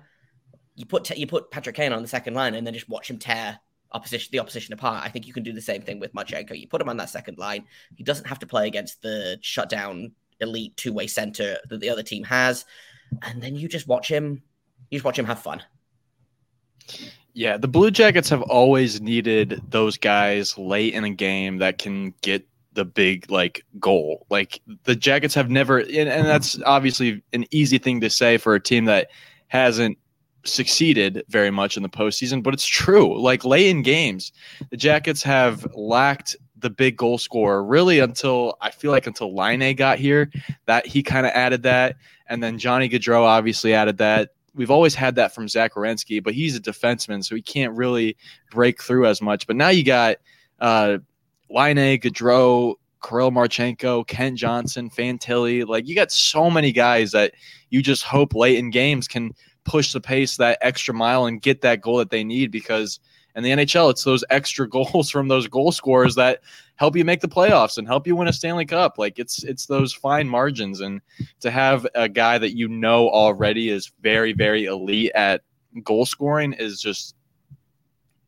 you 0.76 0.86
put 0.86 1.10
you 1.18 1.28
put 1.28 1.52
Patrick 1.52 1.76
Kane 1.76 1.94
on 1.94 2.02
the 2.02 2.08
second 2.08 2.34
line 2.34 2.56
and 2.56 2.66
then 2.66 2.74
just 2.74 2.90
watch 2.90 3.10
him 3.10 3.18
tear 3.18 3.60
opposition 3.92 4.30
the 4.32 4.40
opposition 4.40 4.74
apart. 4.74 5.06
I 5.06 5.10
think 5.10 5.28
you 5.28 5.34
can 5.34 5.44
do 5.44 5.54
the 5.54 5.62
same 5.62 5.82
thing 5.82 6.00
with 6.00 6.14
Marchenko. 6.14 6.60
You 6.60 6.68
put 6.68 6.82
him 6.82 6.90
on 6.90 6.98
that 6.98 7.10
second 7.10 7.38
line. 7.38 7.66
He 7.96 8.04
doesn't 8.04 8.28
have 8.28 8.40
to 8.40 8.48
play 8.48 8.68
against 8.68 9.02
the 9.02 9.38
shutdown 9.42 10.12
elite 10.40 10.76
two 10.78 10.94
way 10.94 11.08
center 11.08 11.58
that 11.70 11.80
the 11.80 11.90
other 11.90 12.04
team 12.04 12.24
has, 12.24 12.66
and 13.22 13.42
then 13.42 13.56
you 13.56 13.68
just 13.68 13.88
watch 13.88 14.08
him. 14.08 14.42
You 14.90 14.98
just 14.98 15.06
watch 15.06 15.20
him 15.20 15.26
have 15.26 15.40
fun. 15.40 15.62
Yeah, 17.40 17.56
the 17.56 17.70
Blue 17.70 17.90
Jackets 17.90 18.28
have 18.32 18.42
always 18.42 19.00
needed 19.00 19.62
those 19.70 19.96
guys 19.96 20.58
late 20.58 20.94
in 20.94 21.06
a 21.06 21.10
game 21.10 21.60
that 21.60 21.78
can 21.78 22.14
get 22.22 22.46
the 22.74 22.84
big 22.84 23.32
like 23.32 23.64
goal. 23.80 24.26
Like 24.30 24.60
the 24.84 24.94
Jackets 24.94 25.36
have 25.36 25.50
never, 25.50 25.78
and, 25.78 26.10
and 26.10 26.28
that's 26.28 26.62
obviously 26.64 27.24
an 27.32 27.46
easy 27.52 27.78
thing 27.78 28.02
to 28.02 28.10
say 28.10 28.38
for 28.38 28.56
a 28.56 28.60
team 28.60 28.84
that 28.86 29.08
hasn't 29.48 29.98
succeeded 30.44 31.24
very 31.30 31.50
much 31.50 31.78
in 31.78 31.84
the 31.84 31.88
postseason, 31.88 32.44
but 32.44 32.54
it's 32.54 32.68
true. 32.68 33.18
Like 33.18 33.46
late 33.46 33.68
in 33.68 33.84
games, 33.84 34.34
the 34.70 34.76
Jackets 34.76 35.24
have 35.24 35.66
lacked 35.74 36.36
the 36.58 36.70
big 36.70 36.98
goal 36.98 37.18
scorer 37.18 37.64
really 37.64 38.00
until 38.00 38.58
I 38.60 38.72
feel 38.72 38.92
like 38.92 39.08
until 39.08 39.34
Laine 39.34 39.78
got 39.78 39.98
here, 39.98 40.30
that 40.66 40.86
he 40.86 41.02
kind 41.02 41.26
of 41.26 41.32
added 41.32 41.64
that, 41.64 41.96
and 42.28 42.44
then 42.44 42.60
Johnny 42.60 42.90
Gaudreau 42.90 43.22
obviously 43.22 43.74
added 43.74 43.98
that. 44.00 44.32
We've 44.54 44.72
always 44.72 44.96
had 44.96 45.16
that 45.16 45.34
from 45.34 45.48
Zach 45.48 45.74
Werenski, 45.74 46.24
but 46.24 46.34
he's 46.34 46.56
a 46.56 46.62
defenseman, 46.62 47.24
so 47.24 47.36
he 47.36 47.42
can't 47.42 47.76
really 47.76 48.18
break 48.52 48.82
through 48.82 49.06
as 49.06 49.22
much. 49.22 49.48
But 49.48 49.56
now 49.56 49.70
you 49.70 49.84
got 49.84 50.18
uh, 50.60 51.00
Laine, 51.50 52.00
Gaudreau, 52.00 52.76
Kirill 53.04 53.32
Marchenko, 53.32 54.06
Kent 54.08 54.38
Johnson, 54.38 54.90
Fantilli. 54.90 55.66
Like 55.68 55.88
you 55.88 55.96
got 55.96 56.12
so 56.12 56.50
many 56.50 56.72
guys 56.72 57.12
that 57.12 57.34
you 57.70 57.82
just 57.82 58.04
hope 58.04 58.36
late 58.36 58.58
in 58.58 58.70
games 58.70 59.08
can 59.08 59.34
push 59.64 59.94
the 59.94 60.02
pace 60.02 60.38
that 60.38 60.58
extra 60.62 60.94
mile 60.94 61.26
and 61.26 61.42
get 61.42 61.62
that 61.62 61.82
goal 61.82 61.98
that 61.98 62.10
they 62.10 62.24
need 62.24 62.52
because 62.52 63.00
in 63.36 63.44
the 63.44 63.52
NHL, 63.52 63.90
it's 63.90 64.04
those 64.04 64.24
extra 64.30 64.68
goals 64.70 65.10
from 65.10 65.28
those 65.28 65.48
goal 65.48 65.72
scorers 65.72 66.16
that 66.16 66.42
help 66.76 66.96
you 66.96 67.06
make 67.06 67.22
the 67.22 67.28
playoffs 67.28 67.78
and 67.78 67.88
help 67.88 68.08
you 68.08 68.16
win 68.16 68.28
a 68.28 68.34
Stanley 68.34 68.66
Cup. 68.66 68.98
Like 68.98 69.20
it's 69.20 69.44
it's 69.44 69.66
those 69.66 69.94
fine 69.94 70.28
margins, 70.28 70.82
and 70.82 71.02
to 71.42 71.52
have 71.52 71.88
a 71.96 72.10
guy 72.10 72.38
that 72.38 72.56
you 72.56 72.68
know 72.68 73.10
already 73.10 73.70
is 73.70 73.92
very 74.02 74.34
very 74.34 74.66
elite 74.66 75.12
at 75.16 75.42
goal 75.84 76.06
scoring 76.06 76.54
is 76.54 76.82
just 76.82 77.16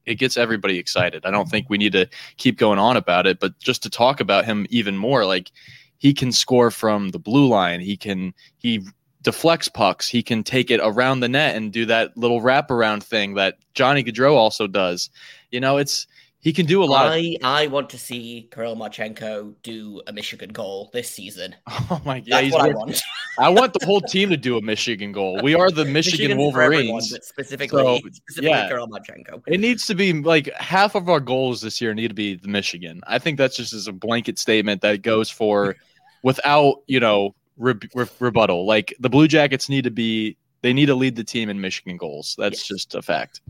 it 0.06 0.16
gets 0.16 0.38
everybody 0.38 0.78
excited. 0.78 1.26
I 1.26 1.32
don't 1.32 1.50
think 1.50 1.70
we 1.70 1.78
need 1.78 1.94
to 1.94 2.08
keep 2.38 2.58
going 2.58 2.80
on 2.80 2.98
about 2.98 3.28
it, 3.28 3.40
but 3.40 3.58
just 3.60 3.84
to 3.84 3.90
talk 3.90 4.20
about 4.20 4.46
him 4.46 4.66
even 4.70 4.98
more, 4.98 5.26
like 5.26 5.52
he 6.00 6.14
can 6.14 6.32
score 6.32 6.72
from 6.72 7.10
the 7.10 7.20
blue 7.20 7.48
line. 7.48 7.80
He 7.80 7.96
can 7.96 8.34
he 8.58 8.82
deflects 9.22 9.68
pucks. 9.68 10.08
He 10.08 10.24
can 10.24 10.44
take 10.44 10.72
it 10.72 10.80
around 10.84 11.20
the 11.20 11.30
net 11.30 11.56
and 11.56 11.72
do 11.72 11.86
that 11.86 12.16
little 12.18 12.42
wraparound 12.42 13.04
thing 13.04 13.36
that 13.36 13.58
Johnny 13.74 14.04
Gaudreau 14.04 14.36
also 14.36 14.68
does. 14.68 15.10
You 15.52 15.60
know, 15.60 15.78
it's 15.78 16.08
he 16.42 16.52
can 16.54 16.66
do 16.66 16.84
a 16.84 16.86
lot. 16.86 17.06
I, 17.06 17.18
of... 17.18 17.36
I 17.44 17.68
want 17.68 17.92
to 17.92 18.00
see 18.00 18.50
Kirill 18.52 18.76
Marchenko 18.76 19.54
do 19.62 20.02
a 20.08 20.12
Michigan 20.12 20.50
goal 20.50 20.90
this 20.92 21.10
season. 21.10 21.56
Oh 21.90 22.02
my 22.06 22.22
god, 22.22 22.28
That's 22.30 22.54
what 22.54 22.62
I 22.62 22.74
want. 22.74 23.02
I 23.38 23.50
want 23.50 23.74
the 23.74 23.86
whole 23.86 24.00
team 24.00 24.30
to 24.30 24.38
do 24.38 24.58
a 24.58 24.62
Michigan 24.62 25.12
goal. 25.12 25.42
We 25.44 25.56
are 25.56 25.70
the 25.70 25.84
Michigan, 25.86 26.20
Michigan 26.20 26.38
Wolverines, 26.38 26.80
everyone, 26.80 27.02
specifically, 27.02 27.68
so, 27.68 27.98
specifically 27.98 28.50
yeah. 28.50 28.68
Kirill 28.70 28.88
Marchenko. 28.88 29.44
It 29.46 29.60
needs 29.60 29.86
to 29.88 29.96
be 29.96 30.14
like 30.14 30.50
half 30.54 30.96
of 30.96 31.10
our 31.10 31.20
goals 31.20 31.62
this 31.62 31.82
year 31.82 31.94
need 31.94 32.08
to 32.08 32.14
be 32.14 32.36
the 32.36 32.48
Michigan. 32.48 33.02
I 33.08 33.20
think 33.20 33.38
that's 33.38 33.58
just 33.58 33.74
as 33.74 33.88
a 33.88 33.92
blanket 33.92 34.40
statement 34.40 34.82
that 34.82 35.02
goes 35.02 35.30
for 35.30 35.76
without 36.24 36.76
you 36.88 37.00
know 37.02 37.36
re- 37.62 37.76
re- 37.94 38.08
rebuttal. 38.20 38.66
Like 38.66 38.94
the 39.00 39.10
Blue 39.10 39.28
Jackets 39.28 39.70
need 39.70 39.84
to 39.84 39.92
be, 39.92 40.38
they 40.62 40.74
need 40.74 40.88
to 40.88 40.96
lead 40.96 41.16
the 41.16 41.24
team 41.24 41.50
in 41.50 41.62
Michigan 41.62 41.98
goals. 41.98 42.36
That's 42.38 42.60
yes. 42.60 42.68
just 42.68 42.96
a 42.96 43.02
fact. 43.02 43.42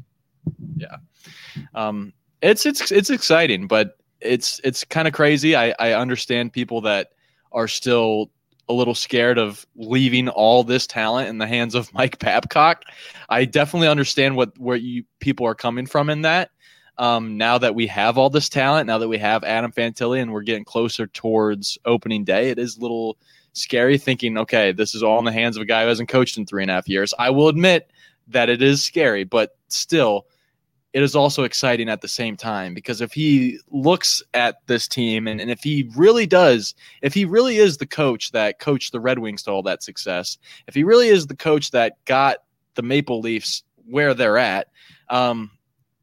Yeah. 0.75 0.97
Um, 1.73 2.13
it's 2.41 2.65
it's 2.65 2.91
it's 2.91 3.09
exciting, 3.09 3.67
but 3.67 3.97
it's 4.19 4.59
it's 4.63 4.83
kind 4.83 5.07
of 5.07 5.13
crazy. 5.13 5.55
I 5.55 5.73
I 5.79 5.93
understand 5.93 6.53
people 6.53 6.81
that 6.81 7.09
are 7.51 7.67
still 7.67 8.31
a 8.69 8.73
little 8.73 8.95
scared 8.95 9.37
of 9.37 9.65
leaving 9.75 10.29
all 10.29 10.63
this 10.63 10.87
talent 10.87 11.29
in 11.29 11.37
the 11.37 11.47
hands 11.47 11.75
of 11.75 11.93
Mike 11.93 12.19
Babcock. 12.19 12.83
I 13.29 13.45
definitely 13.45 13.87
understand 13.87 14.35
what 14.35 14.57
where 14.57 14.77
you 14.77 15.03
people 15.19 15.45
are 15.45 15.55
coming 15.55 15.85
from 15.85 16.09
in 16.09 16.21
that. 16.23 16.51
Um, 16.97 17.37
now 17.37 17.57
that 17.57 17.73
we 17.73 17.87
have 17.87 18.17
all 18.17 18.29
this 18.29 18.49
talent, 18.49 18.85
now 18.85 18.97
that 18.97 19.07
we 19.07 19.17
have 19.17 19.43
Adam 19.43 19.71
Fantilli 19.71 20.21
and 20.21 20.31
we're 20.31 20.41
getting 20.41 20.65
closer 20.65 21.07
towards 21.07 21.77
opening 21.85 22.23
day, 22.23 22.49
it 22.49 22.59
is 22.59 22.77
a 22.77 22.81
little 22.81 23.17
scary 23.53 23.97
thinking, 23.97 24.37
okay, 24.37 24.71
this 24.71 24.95
is 24.95 25.03
all 25.03 25.19
in 25.19 25.25
the 25.25 25.31
hands 25.31 25.57
of 25.57 25.61
a 25.61 25.65
guy 25.65 25.83
who 25.83 25.89
hasn't 25.89 26.09
coached 26.09 26.37
in 26.37 26.45
three 26.45 26.63
and 26.63 26.71
a 26.71 26.73
half 26.73 26.87
years. 26.87 27.13
I 27.19 27.29
will 27.29 27.47
admit 27.47 27.91
that 28.27 28.49
it 28.49 28.61
is 28.61 28.83
scary, 28.83 29.23
but 29.23 29.57
still, 29.67 30.25
it 30.93 31.01
is 31.01 31.15
also 31.15 31.43
exciting 31.43 31.89
at 31.89 32.01
the 32.01 32.07
same 32.07 32.35
time 32.35 32.73
because 32.73 32.99
if 32.99 33.13
he 33.13 33.57
looks 33.69 34.21
at 34.33 34.57
this 34.67 34.87
team 34.87 35.27
and, 35.27 35.39
and 35.39 35.49
if 35.49 35.61
he 35.63 35.89
really 35.95 36.25
does, 36.25 36.75
if 37.01 37.13
he 37.13 37.23
really 37.23 37.57
is 37.57 37.77
the 37.77 37.85
coach 37.85 38.31
that 38.31 38.59
coached 38.59 38.91
the 38.91 38.99
Red 38.99 39.19
Wings 39.19 39.43
to 39.43 39.51
all 39.51 39.63
that 39.63 39.83
success, 39.83 40.37
if 40.67 40.73
he 40.75 40.83
really 40.83 41.07
is 41.07 41.27
the 41.27 41.35
coach 41.35 41.71
that 41.71 42.03
got 42.05 42.39
the 42.75 42.81
Maple 42.81 43.21
Leafs 43.21 43.63
where 43.89 44.13
they're 44.13 44.37
at, 44.37 44.67
um, 45.09 45.51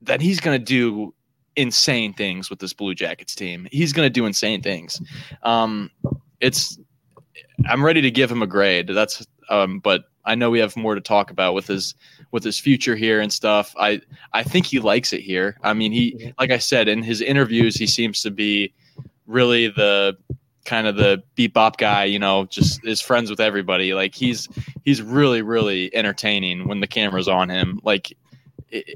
then 0.00 0.20
he's 0.20 0.40
going 0.40 0.58
to 0.58 0.64
do 0.64 1.14
insane 1.56 2.14
things 2.14 2.48
with 2.48 2.60
this 2.60 2.72
Blue 2.72 2.94
Jackets 2.94 3.34
team. 3.34 3.68
He's 3.70 3.92
going 3.92 4.06
to 4.06 4.10
do 4.10 4.24
insane 4.24 4.62
things. 4.62 5.02
Um, 5.42 5.90
it's 6.40 6.78
I'm 7.68 7.84
ready 7.84 8.00
to 8.00 8.10
give 8.10 8.30
him 8.30 8.42
a 8.42 8.46
grade. 8.46 8.88
That's 8.88 9.26
um, 9.50 9.78
but 9.80 10.04
I 10.24 10.34
know 10.34 10.50
we 10.50 10.58
have 10.58 10.76
more 10.76 10.94
to 10.94 11.00
talk 11.00 11.30
about 11.30 11.54
with 11.54 11.66
his 11.66 11.94
with 12.30 12.44
his 12.44 12.58
future 12.58 12.96
here 12.96 13.20
and 13.20 13.32
stuff. 13.32 13.74
I 13.78 14.00
I 14.32 14.42
think 14.42 14.66
he 14.66 14.78
likes 14.78 15.12
it 15.12 15.22
here. 15.22 15.56
I 15.62 15.72
mean, 15.72 15.92
he 15.92 16.32
like 16.38 16.50
I 16.50 16.58
said 16.58 16.88
in 16.88 17.02
his 17.02 17.20
interviews, 17.20 17.76
he 17.76 17.86
seems 17.86 18.22
to 18.22 18.30
be 18.30 18.72
really 19.26 19.68
the 19.68 20.16
kind 20.64 20.86
of 20.86 20.96
the 20.96 21.22
beat 21.34 21.54
bop 21.54 21.78
guy, 21.78 22.04
you 22.04 22.18
know, 22.18 22.44
just 22.44 22.84
is 22.84 23.00
friends 23.00 23.30
with 23.30 23.40
everybody. 23.40 23.94
Like 23.94 24.14
he's 24.14 24.48
he's 24.84 25.00
really 25.00 25.40
really 25.42 25.94
entertaining 25.94 26.68
when 26.68 26.80
the 26.80 26.86
camera's 26.86 27.28
on 27.28 27.48
him. 27.48 27.80
Like 27.82 28.16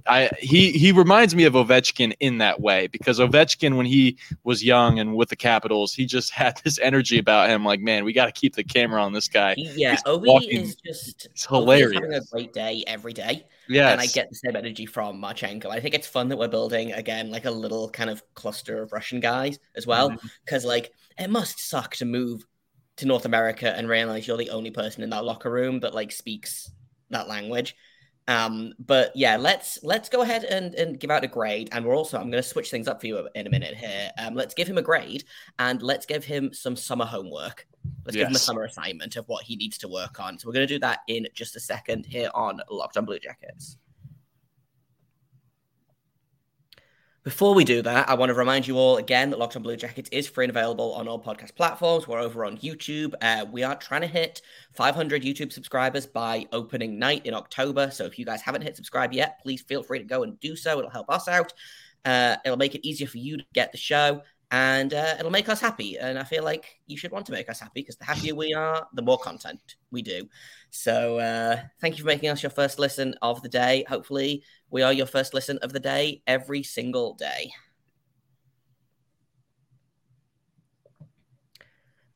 I 0.07 0.31
he 0.39 0.73
he 0.73 0.93
reminds 0.93 1.35
me 1.35 1.45
of 1.45 1.55
Ovechkin 1.55 2.15
in 2.21 2.39
that 2.39 2.61
way 2.61 2.89
because 2.89 3.19
Ovechkin 3.19 3.77
when 3.77 3.87
he 3.87 4.19
was 4.45 4.63
young 4.63 4.99
and 4.99 5.15
with 5.15 5.31
the 5.31 5.37
Capitals 5.37 5.95
he 5.95 6.05
just 6.05 6.31
had 6.43 6.61
this 6.65 6.79
energy 6.81 7.19
about 7.19 7.49
him 7.49 7.65
like 7.65 7.81
man 7.81 8.05
we 8.05 8.13
got 8.13 8.27
to 8.27 8.33
keep 8.33 8.55
the 8.55 8.65
camera 8.65 9.03
on 9.03 9.13
this 9.13 9.29
guy. 9.29 9.55
Yeah 9.57 9.97
Ovi 10.07 10.49
is 10.49 10.77
just 10.77 11.27
it's 11.27 11.47
hilarious 11.47 11.95
having 11.95 12.15
a 12.15 12.21
great 12.31 12.53
day 12.53 12.85
every 12.87 13.13
day 13.13 13.47
yeah 13.69 13.93
and 13.93 14.01
I 14.01 14.07
get 14.07 14.29
the 14.29 14.37
same 14.37 14.57
energy 14.57 14.87
from 14.87 15.21
Marchenko. 15.21 15.67
I 15.67 15.81
think 15.81 15.95
it's 15.95 16.07
fun 16.07 16.29
that 16.29 16.39
we're 16.39 16.49
building 16.49 16.93
again 16.93 17.31
like 17.31 17.47
a 17.47 17.51
little 17.51 17.89
kind 17.89 18.11
of 18.11 18.23
cluster 18.35 18.83
of 18.83 18.93
Russian 18.93 19.21
guys 19.21 19.59
as 19.75 19.87
well 19.87 20.11
because 20.45 20.63
mm-hmm. 20.63 20.69
like 20.69 20.93
it 21.19 21.31
must 21.31 21.61
suck 21.61 21.97
to 21.97 22.05
move 22.05 22.45
to 22.97 23.07
North 23.07 23.25
America 23.25 23.75
and 23.75 23.89
realize 23.89 24.27
you're 24.27 24.37
the 24.37 24.51
only 24.51 24.71
person 24.71 25.03
in 25.03 25.11
that 25.11 25.25
locker 25.25 25.51
room 25.51 25.81
that 25.81 25.95
like 25.95 26.13
speaks 26.13 26.71
that 27.11 27.29
language 27.29 27.75
um, 28.29 28.73
but 28.79 29.13
yeah, 29.15 29.37
let's 29.37 29.79
let's 29.83 30.09
go 30.09 30.23
ahead 30.23 30.45
and, 30.45 30.75
and 30.75 30.99
give 31.01 31.11
out 31.11 31.25
a 31.25 31.29
grade. 31.29 31.69
And 31.73 31.85
we're 31.85 31.97
also 31.97 32.19
I'm 32.19 32.31
going 32.31 32.43
to 32.43 32.49
switch 32.49 32.71
things 32.71 32.89
up 32.89 33.01
for 33.01 33.07
you 33.07 33.29
in 33.35 33.47
a 33.47 33.51
minute 33.51 33.75
here. 33.75 34.11
Um, 34.19 34.35
let's 34.35 34.55
give 34.55 34.69
him 34.69 34.79
a 34.79 34.83
grade 34.83 35.25
and 35.59 35.83
let's 35.83 36.07
give 36.07 36.25
him 36.25 36.53
some 36.53 36.77
summer 36.77 37.05
homework. 37.05 37.67
Let's 38.05 38.17
yes. 38.17 38.23
give 38.23 38.29
him 38.29 38.37
a 38.37 38.39
summer 38.39 38.65
assignment 38.65 39.17
of 39.17 39.27
what 39.29 39.45
he 39.45 39.57
needs 39.57 39.79
to 39.79 39.89
work 39.89 40.21
on. 40.21 40.39
So 40.39 40.49
we're 40.49 40.55
going 40.55 40.69
to 40.69 40.75
do 40.75 40.81
that 40.81 41.01
in 41.09 41.27
just 41.35 41.57
a 41.57 41.61
second 41.61 42.07
here 42.07 42.31
on 42.35 42.61
Locked 42.71 42.97
On 42.97 43.05
Blue 43.05 43.19
Jackets. 43.19 43.77
Before 47.25 47.55
we 47.55 47.63
do 47.63 47.83
that, 47.83 48.09
I 48.09 48.15
want 48.15 48.31
to 48.31 48.35
remind 48.35 48.67
you 48.67 48.77
all 48.77 48.97
again 48.97 49.31
that 49.31 49.39
Locked 49.39 49.55
on 49.55 49.63
Blue 49.63 49.77
Jackets 49.77 50.11
is 50.11 50.27
free 50.27 50.45
and 50.45 50.51
available 50.51 50.93
on 50.95 51.07
all 51.07 51.23
podcast 51.23 51.55
platforms. 51.55 52.09
We're 52.09 52.19
over 52.19 52.45
on 52.45 52.59
YouTube. 52.59 53.15
Uh, 53.23 53.47
we 53.49 53.63
are 53.63 53.77
trying 53.77 54.01
to 54.01 54.09
hit 54.09 54.43
500 54.73 55.23
YouTube 55.23 55.53
subscribers 55.53 56.05
by 56.05 56.49
opening 56.51 56.99
night 56.99 57.25
in 57.25 57.33
October. 57.33 57.93
So 57.93 58.07
if 58.07 58.19
you 58.19 58.25
guys 58.25 58.43
haven't 58.43 58.63
hit 58.63 58.75
subscribe 58.75 59.13
yet, 59.13 59.39
please 59.41 59.63
feel 59.63 59.85
free 59.85 60.01
to 60.01 60.05
go 60.05 60.25
and 60.25 60.41
do 60.41 60.57
so. 60.57 60.81
It'll 60.81 60.91
help 60.91 61.09
us 61.11 61.29
out. 61.29 61.53
Uh, 62.05 62.39
it'll 62.45 62.59
make 62.59 62.75
it 62.75 62.85
easier 62.85 63.07
for 63.07 63.19
you 63.19 63.37
to 63.37 63.45
get 63.55 63.71
the 63.71 63.79
show 63.79 64.23
and 64.53 64.93
uh, 64.93 65.15
it'll 65.19 65.31
make 65.31 65.49
us 65.49 65.61
happy. 65.61 65.99
And 65.99 66.19
I 66.19 66.25
feel 66.25 66.45
like 66.45 66.79
you 66.87 66.99
should 66.99 67.11
want 67.11 67.25
to 67.27 67.33
make 67.33 67.49
us 67.49 67.59
happy 67.59 67.81
because 67.81 67.97
the 67.97 68.05
happier 68.05 68.35
we 68.35 68.53
are, 68.53 68.87
the 68.93 69.01
more 69.01 69.19
content 69.19 69.77
we 69.91 70.03
do. 70.03 70.29
So 70.71 71.19
uh, 71.19 71.59
thank 71.81 71.97
you 71.97 72.05
for 72.05 72.09
making 72.09 72.29
us 72.29 72.43
your 72.43 72.51
first 72.51 72.79
listen 72.79 73.15
of 73.23 73.41
the 73.43 73.49
day. 73.49 73.85
Hopefully, 73.89 74.45
we 74.73 74.83
are 74.83 74.93
your 74.93 75.07
first 75.07 75.35
listen 75.35 75.59
of 75.59 75.73
the 75.73 75.79
day 75.79 76.23
every 76.27 76.63
single 76.63 77.13
day. 77.15 77.53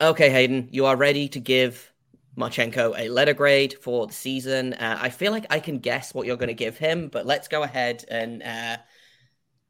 Okay, 0.01 0.31
Hayden, 0.31 0.69
you 0.73 0.87
are 0.87 0.97
ready 0.97 1.29
to 1.29 1.41
give 1.41 1.93
Marchenko 2.37 2.99
a 2.99 3.09
letter 3.11 3.35
grade 3.35 3.77
for 3.83 4.07
the 4.07 4.13
season. 4.13 4.73
Uh, 4.75 4.99
I 5.01 5.11
feel 5.11 5.33
like 5.33 5.47
I 5.51 5.61
can 5.61 5.79
guess 5.79 6.13
what 6.15 6.27
you're 6.27 6.37
going 6.37 6.49
to 6.49 6.55
give 6.55 6.79
him, 6.79 7.09
but 7.09 7.27
let's 7.27 7.47
go 7.47 7.63
ahead 7.63 8.05
and 8.09 8.43
uh, 8.43 8.79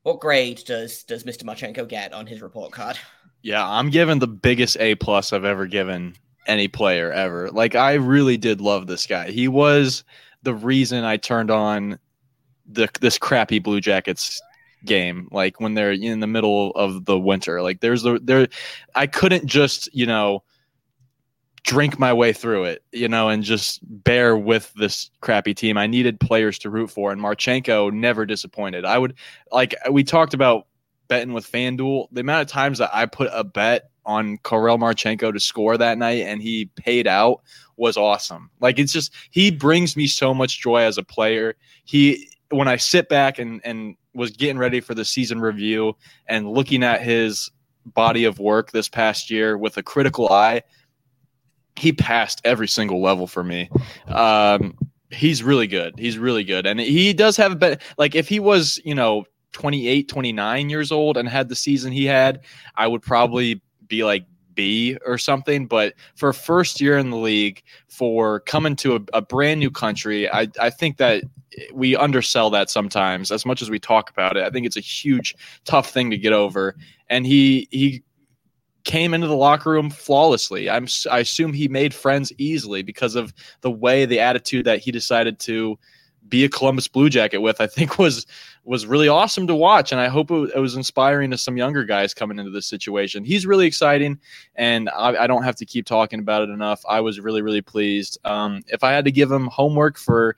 what 0.04 0.20
grade 0.20 0.62
does 0.64 1.02
does 1.02 1.24
Mr. 1.24 1.42
Marchenko 1.42 1.88
get 1.88 2.12
on 2.12 2.26
his 2.26 2.40
report 2.40 2.72
card? 2.72 2.98
Yeah, 3.42 3.68
I'm 3.68 3.90
giving 3.90 4.20
the 4.20 4.28
biggest 4.28 4.76
A 4.78 4.94
plus 4.94 5.32
I've 5.32 5.44
ever 5.44 5.66
given 5.66 6.14
any 6.46 6.68
player 6.68 7.12
ever. 7.12 7.50
Like 7.50 7.74
I 7.74 7.94
really 7.94 8.36
did 8.36 8.60
love 8.60 8.86
this 8.86 9.06
guy. 9.06 9.30
He 9.30 9.48
was 9.48 10.04
the 10.42 10.54
reason 10.54 11.04
I 11.04 11.16
turned 11.16 11.50
on 11.50 11.98
the 12.68 12.88
this 13.00 13.18
crappy 13.18 13.58
Blue 13.58 13.80
Jackets 13.80 14.40
game 14.84 15.28
like 15.32 15.60
when 15.60 15.74
they're 15.74 15.92
in 15.92 16.20
the 16.20 16.26
middle 16.26 16.70
of 16.72 17.04
the 17.04 17.18
winter. 17.18 17.62
Like 17.62 17.80
there's 17.80 18.02
the 18.02 18.20
there 18.22 18.48
I 18.94 19.06
couldn't 19.06 19.46
just, 19.46 19.92
you 19.94 20.06
know, 20.06 20.42
drink 21.64 21.98
my 21.98 22.12
way 22.12 22.32
through 22.32 22.64
it, 22.64 22.84
you 22.92 23.08
know, 23.08 23.28
and 23.28 23.42
just 23.42 23.80
bear 23.82 24.36
with 24.36 24.72
this 24.76 25.10
crappy 25.20 25.52
team. 25.52 25.76
I 25.76 25.86
needed 25.86 26.20
players 26.20 26.58
to 26.60 26.70
root 26.70 26.90
for, 26.90 27.12
and 27.12 27.20
Marchenko 27.20 27.92
never 27.92 28.24
disappointed. 28.24 28.84
I 28.84 28.98
would 28.98 29.14
like 29.52 29.74
we 29.90 30.04
talked 30.04 30.32
about 30.32 30.66
betting 31.08 31.32
with 31.32 31.50
FanDuel. 31.50 32.08
The 32.12 32.20
amount 32.20 32.42
of 32.42 32.48
times 32.48 32.78
that 32.78 32.90
I 32.92 33.06
put 33.06 33.30
a 33.32 33.44
bet 33.44 33.90
on 34.06 34.38
Kirill 34.44 34.78
Marchenko 34.78 35.32
to 35.32 35.40
score 35.40 35.76
that 35.76 35.98
night 35.98 36.22
and 36.22 36.40
he 36.40 36.66
paid 36.76 37.08
out 37.08 37.42
was 37.76 37.96
awesome. 37.96 38.50
Like 38.60 38.78
it's 38.78 38.92
just 38.92 39.12
he 39.30 39.50
brings 39.50 39.96
me 39.96 40.06
so 40.06 40.32
much 40.32 40.60
joy 40.60 40.82
as 40.82 40.96
a 40.96 41.02
player. 41.02 41.56
He 41.84 42.30
when 42.50 42.68
I 42.68 42.76
sit 42.76 43.08
back 43.08 43.38
and 43.38 43.60
and 43.64 43.96
was 44.14 44.30
getting 44.30 44.58
ready 44.58 44.80
for 44.80 44.94
the 44.94 45.04
season 45.04 45.40
review 45.40 45.94
and 46.26 46.50
looking 46.50 46.82
at 46.82 47.02
his 47.02 47.50
body 47.84 48.24
of 48.24 48.38
work 48.38 48.72
this 48.72 48.88
past 48.88 49.30
year 49.30 49.56
with 49.56 49.76
a 49.76 49.82
critical 49.82 50.28
eye, 50.30 50.62
he 51.76 51.92
passed 51.92 52.40
every 52.44 52.68
single 52.68 53.02
level 53.02 53.26
for 53.26 53.44
me. 53.44 53.70
Um, 54.08 54.76
he's 55.10 55.42
really 55.42 55.66
good. 55.66 55.98
He's 55.98 56.18
really 56.18 56.44
good. 56.44 56.66
And 56.66 56.80
he 56.80 57.12
does 57.12 57.36
have 57.36 57.52
a 57.52 57.56
bit 57.56 57.82
like 57.98 58.14
if 58.14 58.28
he 58.28 58.40
was, 58.40 58.80
you 58.84 58.94
know, 58.94 59.24
28, 59.52 60.08
29 60.08 60.70
years 60.70 60.92
old 60.92 61.16
and 61.16 61.28
had 61.28 61.48
the 61.48 61.56
season 61.56 61.92
he 61.92 62.04
had, 62.04 62.40
I 62.76 62.86
would 62.86 63.02
probably 63.02 63.62
be 63.86 64.04
like 64.04 64.26
B 64.54 64.98
or 65.06 65.18
something. 65.18 65.66
But 65.66 65.94
for 66.16 66.32
first 66.32 66.80
year 66.80 66.98
in 66.98 67.10
the 67.10 67.16
league, 67.16 67.62
for 67.88 68.40
coming 68.40 68.76
to 68.76 68.96
a, 68.96 69.00
a 69.14 69.22
brand 69.22 69.60
new 69.60 69.70
country, 69.70 70.30
I, 70.30 70.48
I 70.60 70.70
think 70.70 70.96
that 70.96 71.24
we 71.72 71.96
undersell 71.96 72.50
that 72.50 72.70
sometimes 72.70 73.30
as 73.30 73.46
much 73.46 73.62
as 73.62 73.70
we 73.70 73.78
talk 73.78 74.10
about 74.10 74.36
it. 74.36 74.44
I 74.44 74.50
think 74.50 74.66
it's 74.66 74.76
a 74.76 74.80
huge, 74.80 75.34
tough 75.64 75.90
thing 75.90 76.10
to 76.10 76.18
get 76.18 76.32
over. 76.32 76.76
And 77.08 77.26
he, 77.26 77.68
he, 77.70 78.02
came 78.86 79.12
into 79.12 79.26
the 79.26 79.36
locker 79.36 79.70
room 79.70 79.90
flawlessly. 79.90 80.70
I'm 80.70 80.86
I 81.10 81.18
assume 81.18 81.52
he 81.52 81.66
made 81.68 81.92
friends 81.92 82.32
easily 82.38 82.82
because 82.82 83.16
of 83.16 83.34
the 83.60 83.70
way 83.70 84.06
the 84.06 84.20
attitude 84.20 84.64
that 84.64 84.78
he 84.78 84.92
decided 84.92 85.40
to 85.40 85.76
be 86.28 86.44
a 86.44 86.48
Columbus 86.48 86.88
Blue 86.88 87.10
Jacket 87.10 87.38
with. 87.38 87.60
I 87.60 87.66
think 87.66 87.98
was 87.98 88.26
was 88.64 88.86
really 88.86 89.08
awesome 89.08 89.46
to 89.48 89.54
watch, 89.54 89.92
and 89.92 90.00
I 90.00 90.08
hope 90.08 90.30
it, 90.30 90.56
was 90.58 90.76
inspiring 90.76 91.30
to 91.32 91.38
some 91.38 91.56
younger 91.56 91.84
guys 91.84 92.14
coming 92.14 92.38
into 92.38 92.50
this 92.50 92.66
situation. 92.66 93.24
He's 93.24 93.46
really 93.46 93.66
exciting, 93.66 94.18
and 94.54 94.88
I, 94.90 95.24
I, 95.24 95.26
don't 95.26 95.44
have 95.44 95.56
to 95.56 95.66
keep 95.66 95.86
talking 95.86 96.18
about 96.18 96.42
it 96.42 96.50
enough. 96.50 96.82
I 96.88 97.00
was 97.00 97.20
really 97.20 97.42
really 97.42 97.60
pleased. 97.60 98.18
Um, 98.24 98.62
if 98.68 98.82
I 98.82 98.92
had 98.92 99.04
to 99.04 99.12
give 99.12 99.30
him 99.30 99.48
homework 99.48 99.98
for 99.98 100.36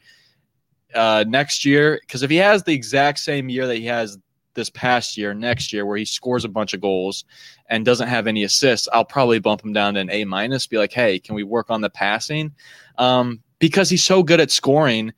uh, 0.95 1.25
next 1.29 1.65
year, 1.65 1.99
because 2.01 2.23
if 2.23 2.31
he 2.31 2.37
has 2.37 2.63
the 2.63 2.75
exact 2.75 3.19
same 3.19 3.49
year 3.49 3.67
that 3.67 3.77
he 3.77 3.87
has 3.87 4.19
this 4.55 4.71
past 4.71 5.17
year, 5.17 5.35
next 5.35 5.73
year, 5.73 5.87
where 5.87 5.97
he 5.97 6.05
scores 6.05 6.45
a 6.45 6.49
bunch 6.49 6.75
of 6.75 6.81
goals 6.81 7.25
and 7.69 7.85
doesn't 7.85 8.09
have 8.09 8.27
any 8.27 8.43
assists, 8.45 8.89
I'll 8.93 9.05
probably 9.05 9.39
bump 9.39 9.65
him 9.65 9.73
down 9.73 9.95
to 9.95 10.01
an 10.01 10.11
A 10.11 10.25
minus. 10.25 10.67
Be 10.67 10.79
like, 10.79 10.93
hey, 10.93 11.19
can 11.19 11.35
we 11.35 11.45
work 11.45 11.71
on 11.71 11.81
the 11.81 11.91
passing? 11.91 12.53
Um, 12.97 13.43
because 13.59 13.89
he's 13.89 14.05
so 14.05 14.23
good 14.23 14.41
at 14.41 14.51
scoring. 14.51 15.13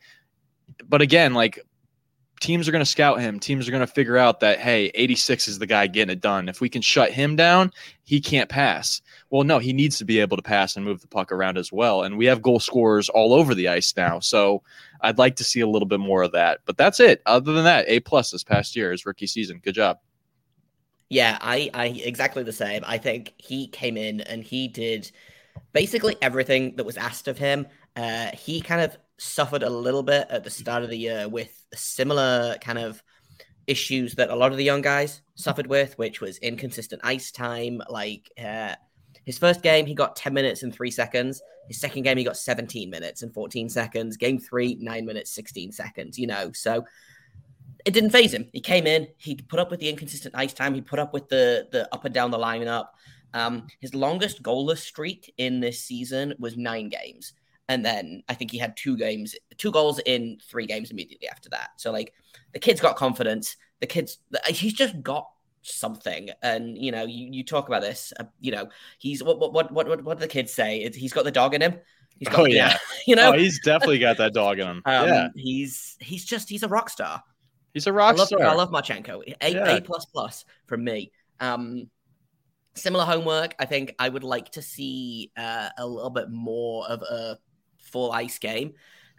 But 0.89 1.01
again, 1.03 1.35
like 1.35 1.59
teams 2.41 2.67
are 2.67 2.73
going 2.73 2.81
to 2.81 2.91
scout 2.91 3.21
him. 3.21 3.39
Teams 3.39 3.69
are 3.69 3.71
going 3.71 3.87
to 3.87 3.87
figure 3.87 4.17
out 4.17 4.41
that 4.41 4.59
hey, 4.59 4.91
86 4.95 5.47
is 5.47 5.59
the 5.59 5.67
guy 5.67 5.87
getting 5.87 6.13
it 6.13 6.21
done. 6.21 6.49
If 6.49 6.61
we 6.61 6.69
can 6.69 6.83
shut 6.83 7.13
him 7.13 7.37
down, 7.37 7.71
he 8.03 8.21
can't 8.21 8.49
pass. 8.49 9.03
Well, 9.29 9.45
no, 9.45 9.59
he 9.59 9.73
needs 9.73 9.99
to 9.99 10.05
be 10.05 10.21
able 10.21 10.37
to 10.37 10.43
pass 10.43 10.75
and 10.75 10.85
move 10.85 11.01
the 11.01 11.07
puck 11.07 11.31
around 11.31 11.59
as 11.59 11.71
well. 11.71 12.03
And 12.03 12.19
we 12.19 12.27
have 12.27 12.43
goal 12.43 12.59
scorers 12.59 13.09
all 13.09 13.33
over 13.35 13.55
the 13.55 13.69
ice 13.69 13.95
now. 13.97 14.21
So 14.21 14.63
I'd 15.03 15.19
like 15.19 15.37
to 15.37 15.45
see 15.45 15.61
a 15.61 15.69
little 15.69 15.87
bit 15.87 16.01
more 16.01 16.23
of 16.23 16.33
that. 16.33 16.61
But 16.65 16.77
that's 16.77 16.99
it. 16.99 17.23
Other 17.27 17.53
than 17.53 17.65
that, 17.65 17.85
A 17.89 18.01
plus 18.01 18.31
this 18.31 18.43
past 18.43 18.75
year 18.75 18.93
is 18.93 19.07
rookie 19.07 19.27
season. 19.27 19.61
Good 19.63 19.75
job. 19.75 19.99
Yeah, 21.11 21.39
I, 21.41 21.71
I 21.75 21.87
exactly 21.87 22.45
the 22.45 22.53
same. 22.53 22.83
I 22.87 22.97
think 22.99 23.35
he 23.37 23.67
came 23.67 23.97
in 23.97 24.21
and 24.23 24.45
he 24.45 24.69
did 24.69 25.11
basically 25.73 26.17
everything 26.23 26.77
that 26.77 26.85
was 26.85 26.97
asked 26.97 27.29
of 27.29 27.37
him. 27.37 27.67
Uh, 27.97 28.29
he 28.29 28.61
kind 28.61 28.81
of 28.81 28.97
suffered 29.21 29.63
a 29.63 29.71
little 29.71 30.03
bit 30.03 30.27
at 30.31 30.45
the 30.45 30.51
start 30.51 30.83
of 30.83 30.89
the 30.89 30.97
year 30.97 31.29
with 31.29 31.65
similar 31.75 32.57
kind 32.61 32.79
of 32.79 33.03
issues 33.67 34.15
that 34.15 34.31
a 34.31 34.35
lot 34.35 34.51
of 34.51 34.59
the 34.59 34.65
young 34.65 34.81
guys 34.81 35.21
suffered 35.35 35.67
with, 35.67 35.97
which 35.99 36.21
was 36.21 36.39
inconsistent 36.39 37.01
ice 37.05 37.31
time. 37.31 37.83
Like 37.89 38.31
uh, 38.43 38.75
his 39.25 39.39
first 39.39 39.63
game, 39.63 39.87
he 39.87 39.95
got 39.95 40.17
10 40.17 40.33
minutes 40.33 40.63
and 40.63 40.75
three 40.75 40.91
seconds. 40.91 41.43
His 41.69 41.79
second 41.79 42.03
game, 42.03 42.17
he 42.17 42.25
got 42.25 42.37
17 42.37 42.89
minutes 42.89 43.23
and 43.23 43.33
14 43.33 43.69
seconds. 43.69 44.17
Game 44.17 44.39
three, 44.39 44.77
nine 44.81 45.05
minutes, 45.05 45.31
16 45.33 45.73
seconds, 45.73 46.19
you 46.19 46.27
know. 46.27 46.51
So 46.53 46.85
it 47.85 47.93
didn't 47.93 48.11
phase 48.11 48.33
him. 48.33 48.49
He 48.53 48.61
came 48.61 48.87
in, 48.87 49.09
he 49.19 49.37
put 49.37 49.61
up 49.61 49.71
with 49.71 49.81
the 49.81 49.89
inconsistent 49.89 50.35
ice 50.35 50.53
time, 50.53 50.75
he 50.75 50.81
put 50.81 50.99
up 50.99 51.13
with 51.13 51.29
the 51.29 51.69
the 51.71 51.89
up 51.95 52.05
and 52.05 52.15
down 52.15 52.31
the 52.31 52.39
lineup. 52.39 52.89
Um, 53.33 53.69
his 53.81 53.95
longest 53.95 54.43
goalless 54.43 54.79
streak 54.79 55.33
in 55.39 55.61
this 55.61 55.81
season 55.83 56.35
was 56.39 56.57
nine 56.57 56.89
games. 56.89 57.35
And 57.71 57.85
then 57.85 58.25
I 58.29 58.35
think 58.35 58.51
he 58.51 58.59
had 58.59 58.77
two 58.77 58.97
games, 58.97 59.37
two 59.57 59.71
goals 59.71 60.01
in 60.05 60.39
three 60.43 60.67
games 60.67 60.91
immediately 60.91 61.29
after 61.29 61.49
that. 61.51 61.71
So 61.77 61.93
like 61.93 62.13
the 62.53 62.59
kid's 62.59 62.81
got 62.81 62.97
confidence. 62.97 63.57
The 63.79 63.87
kid's 63.87 64.19
he's 64.49 64.73
just 64.73 65.01
got 65.05 65.31
something. 65.63 66.31
And 66.43 66.77
you 66.77 66.91
know, 66.91 67.05
you, 67.05 67.29
you 67.31 67.45
talk 67.45 67.69
about 67.69 67.83
this. 67.83 68.13
Uh, 68.19 68.25
you 68.41 68.51
know, 68.51 68.69
he's 68.99 69.23
what 69.23 69.39
what 69.39 69.53
what 69.53 69.73
what 69.73 70.03
what 70.03 70.19
do 70.19 70.23
the 70.23 70.29
kids 70.29 70.53
say? 70.53 70.79
It's, 70.79 70.97
he's 70.97 71.13
got 71.13 71.23
the 71.23 71.31
dog 71.31 71.55
in 71.55 71.63
him. 71.63 71.79
He's 72.19 72.27
got, 72.29 72.41
oh 72.41 72.45
yeah, 72.47 72.77
you 73.07 73.15
know, 73.15 73.35
oh, 73.35 73.39
he's 73.39 73.61
definitely 73.61 74.01
got 74.01 74.17
that 74.17 74.35
dog 74.35 74.59
in 74.59 74.67
him. 74.67 74.83
Um, 74.87 75.09
yeah, 75.09 75.29
he's 75.37 75.97
he's 76.01 76.25
just 76.25 76.49
he's 76.49 76.65
a 76.65 76.69
rock 76.69 76.91
star. 76.91 77.23
He's 77.73 77.87
a 77.87 77.93
rock 77.93 78.17
I 78.17 78.19
love, 78.19 78.27
star. 78.27 78.43
I 78.43 78.55
love 78.55 78.73
Marchenko. 78.73 79.23
A 79.41 79.53
Yeah. 79.53 79.77
A 79.77 79.81
plus 79.81 80.07
plus 80.07 80.45
from 80.67 80.83
me. 80.83 81.13
Um, 81.39 81.89
similar 82.75 83.05
homework. 83.05 83.55
I 83.61 83.65
think 83.65 83.95
I 84.01 84.09
would 84.09 84.25
like 84.25 84.51
to 84.53 84.63
see 84.63 85.31
uh, 85.37 85.69
a 85.79 85.87
little 85.87 86.11
bit 86.11 86.31
more 86.31 86.85
of 86.89 87.03
a 87.03 87.39
full 87.91 88.13
ice 88.13 88.39
game. 88.39 88.75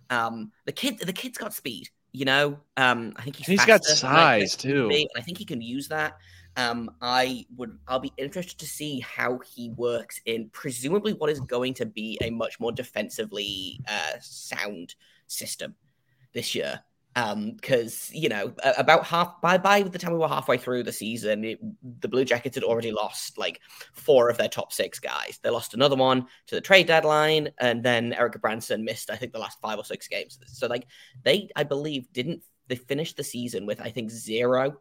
Um, 0.09 0.51
the 0.65 0.71
kid, 0.71 0.99
the 0.99 1.13
kid's 1.13 1.37
got 1.37 1.53
speed. 1.53 1.89
You 2.13 2.25
know, 2.25 2.59
um, 2.75 3.13
I 3.15 3.21
think 3.21 3.37
he's, 3.37 3.47
he's 3.47 3.65
got 3.65 3.85
faster 3.85 4.05
than 4.05 4.15
I 4.15 4.39
size, 4.39 4.43
expected 4.43 4.69
him 4.69 4.75
to 4.75 4.81
too. 4.81 4.89
be, 4.89 5.01
and 5.01 5.21
I 5.21 5.21
think 5.21 5.37
he 5.37 5.45
can 5.45 5.61
use 5.61 5.87
that. 5.87 6.17
Um, 6.57 6.91
I 7.01 7.45
would, 7.55 7.77
I'll 7.87 7.99
be 7.99 8.11
interested 8.17 8.59
to 8.59 8.65
see 8.65 8.99
how 8.99 9.39
he 9.39 9.69
works 9.69 10.19
in 10.25 10.49
presumably 10.51 11.13
what 11.13 11.29
is 11.29 11.39
going 11.39 11.73
to 11.75 11.85
be 11.85 12.17
a 12.21 12.29
much 12.29 12.59
more 12.59 12.73
defensively 12.73 13.79
uh, 13.87 14.19
sound 14.19 14.95
system 15.27 15.75
this 16.33 16.53
year 16.53 16.81
Um, 17.13 17.51
because 17.51 18.09
you 18.13 18.29
know 18.29 18.53
about 18.77 19.05
half 19.05 19.41
by 19.41 19.57
by 19.57 19.81
the 19.81 19.99
time 19.99 20.13
we 20.13 20.19
were 20.19 20.29
halfway 20.29 20.57
through 20.57 20.83
the 20.83 20.93
season 20.93 21.43
it, 21.43 21.59
the 21.99 22.07
blue 22.07 22.23
jackets 22.23 22.55
had 22.55 22.63
already 22.63 22.93
lost 22.93 23.37
like 23.37 23.59
four 23.91 24.29
of 24.29 24.37
their 24.37 24.47
top 24.47 24.71
six 24.71 24.97
guys. 24.97 25.37
They 25.43 25.49
lost 25.49 25.73
another 25.73 25.97
one 25.97 26.27
to 26.47 26.55
the 26.55 26.61
trade 26.61 26.87
deadline 26.87 27.49
and 27.59 27.83
then 27.83 28.13
Erik 28.13 28.35
Gudbranson 28.35 28.83
missed 28.83 29.09
i 29.09 29.17
think 29.17 29.33
the 29.33 29.39
last 29.39 29.59
five 29.59 29.77
or 29.77 29.83
six 29.83 30.07
games. 30.07 30.39
So 30.47 30.67
like 30.67 30.87
they 31.23 31.49
i 31.57 31.63
believe 31.63 32.11
didn't 32.13 32.43
they 32.67 32.75
finished 32.77 33.17
the 33.17 33.25
season 33.25 33.65
with 33.65 33.81
i 33.81 33.89
think 33.89 34.09
zero 34.09 34.77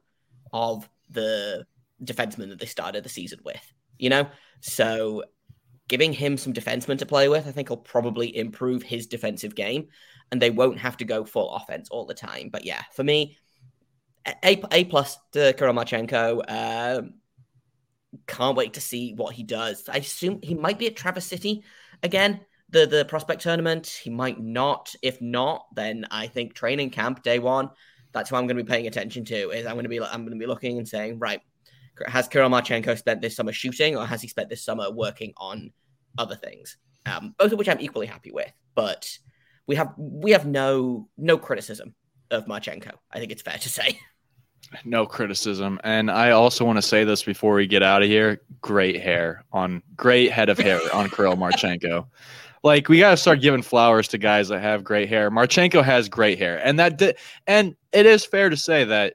of 0.52 0.88
the 1.08 1.66
defensemen 2.04 2.50
that 2.50 2.60
they 2.60 2.66
started 2.66 3.02
the 3.02 3.08
season 3.08 3.40
with 3.44 3.72
you 3.98 4.08
know? 4.08 4.26
So 4.60 5.24
giving 5.88 6.12
him 6.12 6.38
some 6.38 6.52
defensemen 6.52 6.98
to 6.98 7.06
play 7.06 7.28
with 7.28 7.48
i 7.48 7.50
think 7.50 7.70
will 7.70 7.76
probably 7.76 8.36
improve 8.36 8.84
his 8.84 9.08
defensive 9.08 9.56
game 9.56 9.88
and 10.32 10.40
they 10.40 10.50
won't 10.50 10.78
have 10.78 10.96
to 10.98 11.04
go 11.04 11.24
full 11.24 11.50
offense 11.54 11.88
all 11.90 12.06
the 12.06 12.14
time. 12.14 12.48
But 12.50 12.64
yeah, 12.64 12.82
for 12.94 13.04
me, 13.04 13.36
a 14.44 14.62
a 14.72 14.84
plus 14.84 15.18
to 15.32 15.52
Kirill. 15.54 15.78
Um, 16.48 17.14
can't 18.26 18.56
wait 18.56 18.74
to 18.74 18.80
see 18.80 19.14
what 19.14 19.34
he 19.34 19.42
does. 19.42 19.88
I 19.88 19.98
assume 19.98 20.40
he 20.42 20.54
might 20.54 20.78
be 20.78 20.86
at 20.86 20.96
Traverse 20.96 21.26
City 21.26 21.62
again, 22.02 22.40
the 22.68 22.86
the 22.86 23.04
prospect 23.04 23.42
tournament. 23.42 23.86
He 23.86 24.10
might 24.10 24.40
not. 24.40 24.94
If 25.02 25.20
not, 25.20 25.66
then 25.74 26.06
I 26.10 26.26
think 26.26 26.54
training 26.54 26.90
camp 26.90 27.22
day 27.22 27.38
one. 27.38 27.70
That's 28.12 28.30
who 28.30 28.36
I'm 28.36 28.46
going 28.46 28.56
to 28.56 28.64
be 28.64 28.68
paying 28.68 28.88
attention 28.88 29.24
to. 29.26 29.50
Is 29.50 29.66
I'm 29.66 29.74
going 29.74 29.84
to 29.84 29.88
be 29.88 30.00
I'm 30.00 30.22
going 30.22 30.32
to 30.32 30.38
be 30.38 30.46
looking 30.46 30.78
and 30.78 30.88
saying, 30.88 31.18
right, 31.18 31.40
has 32.06 32.28
Kirill 32.28 32.50
Marchenko 32.50 32.98
spent 32.98 33.20
this 33.20 33.36
summer 33.36 33.52
shooting, 33.52 33.96
or 33.96 34.06
has 34.06 34.22
he 34.22 34.28
spent 34.28 34.48
this 34.48 34.64
summer 34.64 34.90
working 34.90 35.32
on 35.36 35.72
other 36.18 36.36
things? 36.36 36.76
Um, 37.06 37.34
both 37.38 37.52
of 37.52 37.58
which 37.58 37.68
I'm 37.68 37.80
equally 37.80 38.06
happy 38.06 38.30
with, 38.30 38.52
but 38.74 39.08
we 39.70 39.76
have 39.76 39.94
we 39.96 40.32
have 40.32 40.46
no 40.46 41.08
no 41.16 41.38
criticism 41.38 41.94
of 42.32 42.44
Marchenko. 42.46 42.90
I 43.12 43.20
think 43.20 43.30
it's 43.30 43.40
fair 43.40 43.56
to 43.56 43.68
say. 43.68 44.00
No 44.84 45.06
criticism. 45.06 45.78
And 45.84 46.10
I 46.10 46.32
also 46.32 46.64
want 46.64 46.78
to 46.78 46.82
say 46.82 47.04
this 47.04 47.22
before 47.22 47.54
we 47.54 47.68
get 47.68 47.80
out 47.80 48.02
of 48.02 48.08
here. 48.08 48.42
Great 48.60 49.00
hair 49.00 49.44
on 49.52 49.80
great 49.94 50.32
head 50.32 50.48
of 50.48 50.58
hair 50.58 50.80
on 50.92 51.08
Kirill 51.08 51.36
Marchenko. 51.44 52.08
Like 52.64 52.88
we 52.88 52.98
got 52.98 53.10
to 53.10 53.16
start 53.16 53.40
giving 53.40 53.62
flowers 53.62 54.08
to 54.08 54.18
guys 54.18 54.48
that 54.48 54.60
have 54.60 54.82
great 54.82 55.08
hair. 55.08 55.30
Marchenko 55.30 55.84
has 55.84 56.08
great 56.08 56.40
hair. 56.40 56.60
And 56.66 56.76
that 56.80 56.98
di- 56.98 57.14
and 57.46 57.76
it 57.92 58.06
is 58.06 58.24
fair 58.24 58.50
to 58.50 58.56
say 58.56 58.82
that 58.82 59.14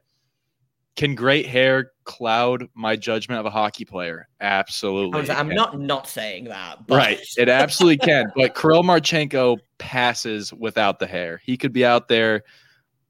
can 0.96 1.14
great 1.14 1.46
hair 1.46 1.92
cloud 2.06 2.70
my 2.74 2.96
judgment 2.96 3.40
of 3.40 3.46
a 3.46 3.50
hockey 3.50 3.86
player? 3.86 4.28
Absolutely. 4.40 5.18
I 5.18 5.22
was, 5.22 5.30
it 5.30 5.38
I'm 5.38 5.50
not 5.50 5.80
not 5.80 6.08
saying 6.08 6.46
that, 6.46 6.88
but 6.88 6.96
Right. 6.96 7.20
It 7.38 7.50
absolutely 7.50 7.98
can. 7.98 8.32
But 8.36 8.56
Kirill 8.56 8.84
Marchenko 8.84 9.58
passes 9.78 10.54
without 10.54 11.00
the 11.00 11.08
hair. 11.08 11.42
He 11.44 11.58
could 11.58 11.74
be 11.74 11.86
out 11.86 12.08
there 12.08 12.44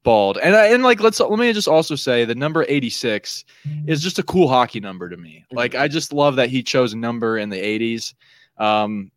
bald. 0.02 0.38
And 0.38 0.56
I, 0.56 0.66
and 0.66 0.82
like 0.82 1.00
let's 1.00 1.20
let 1.20 1.38
me 1.38 1.52
just 1.52 1.68
also 1.68 1.94
say 1.94 2.24
the 2.24 2.34
number 2.34 2.64
86 2.68 3.44
is 3.86 4.02
just 4.02 4.18
a 4.18 4.22
cool 4.22 4.48
hockey 4.48 4.80
number 4.80 5.08
to 5.08 5.16
me. 5.16 5.44
Like 5.52 5.74
I 5.74 5.88
just 5.88 6.12
love 6.12 6.36
that 6.36 6.48
he 6.48 6.62
chose 6.62 6.92
a 6.92 6.96
number 6.96 7.38
in 7.38 7.50
the 7.50 7.60
80s. 7.60 8.14
Um 8.58 9.10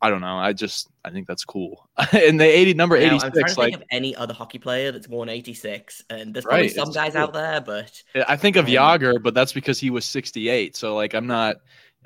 I 0.00 0.10
don't 0.10 0.20
know. 0.20 0.38
I 0.38 0.52
just 0.52 0.88
I 1.04 1.10
think 1.10 1.26
that's 1.26 1.44
cool. 1.44 1.88
in 2.12 2.36
the 2.36 2.44
80 2.44 2.74
number 2.74 2.96
I'm 2.96 3.18
trying 3.18 3.32
86 3.32 3.54
to 3.54 3.60
like 3.60 3.72
think 3.72 3.82
of 3.82 3.88
any 3.90 4.14
other 4.14 4.32
hockey 4.34 4.58
player 4.58 4.92
that's 4.92 5.08
worn 5.08 5.28
86, 5.28 6.04
and 6.10 6.32
there's 6.32 6.44
Right, 6.44 6.50
probably 6.50 6.68
some 6.68 6.92
guys 6.92 7.12
true. 7.12 7.22
out 7.22 7.32
there, 7.32 7.60
but 7.60 8.02
I 8.28 8.36
think 8.36 8.56
of 8.56 8.66
Um, 8.66 8.70
Jagr, 8.72 9.20
but 9.22 9.34
that's 9.34 9.52
because 9.52 9.80
he 9.80 9.90
was 9.90 10.04
68. 10.04 10.76
So 10.76 10.94
like 10.94 11.14
I'm 11.14 11.26
not 11.26 11.56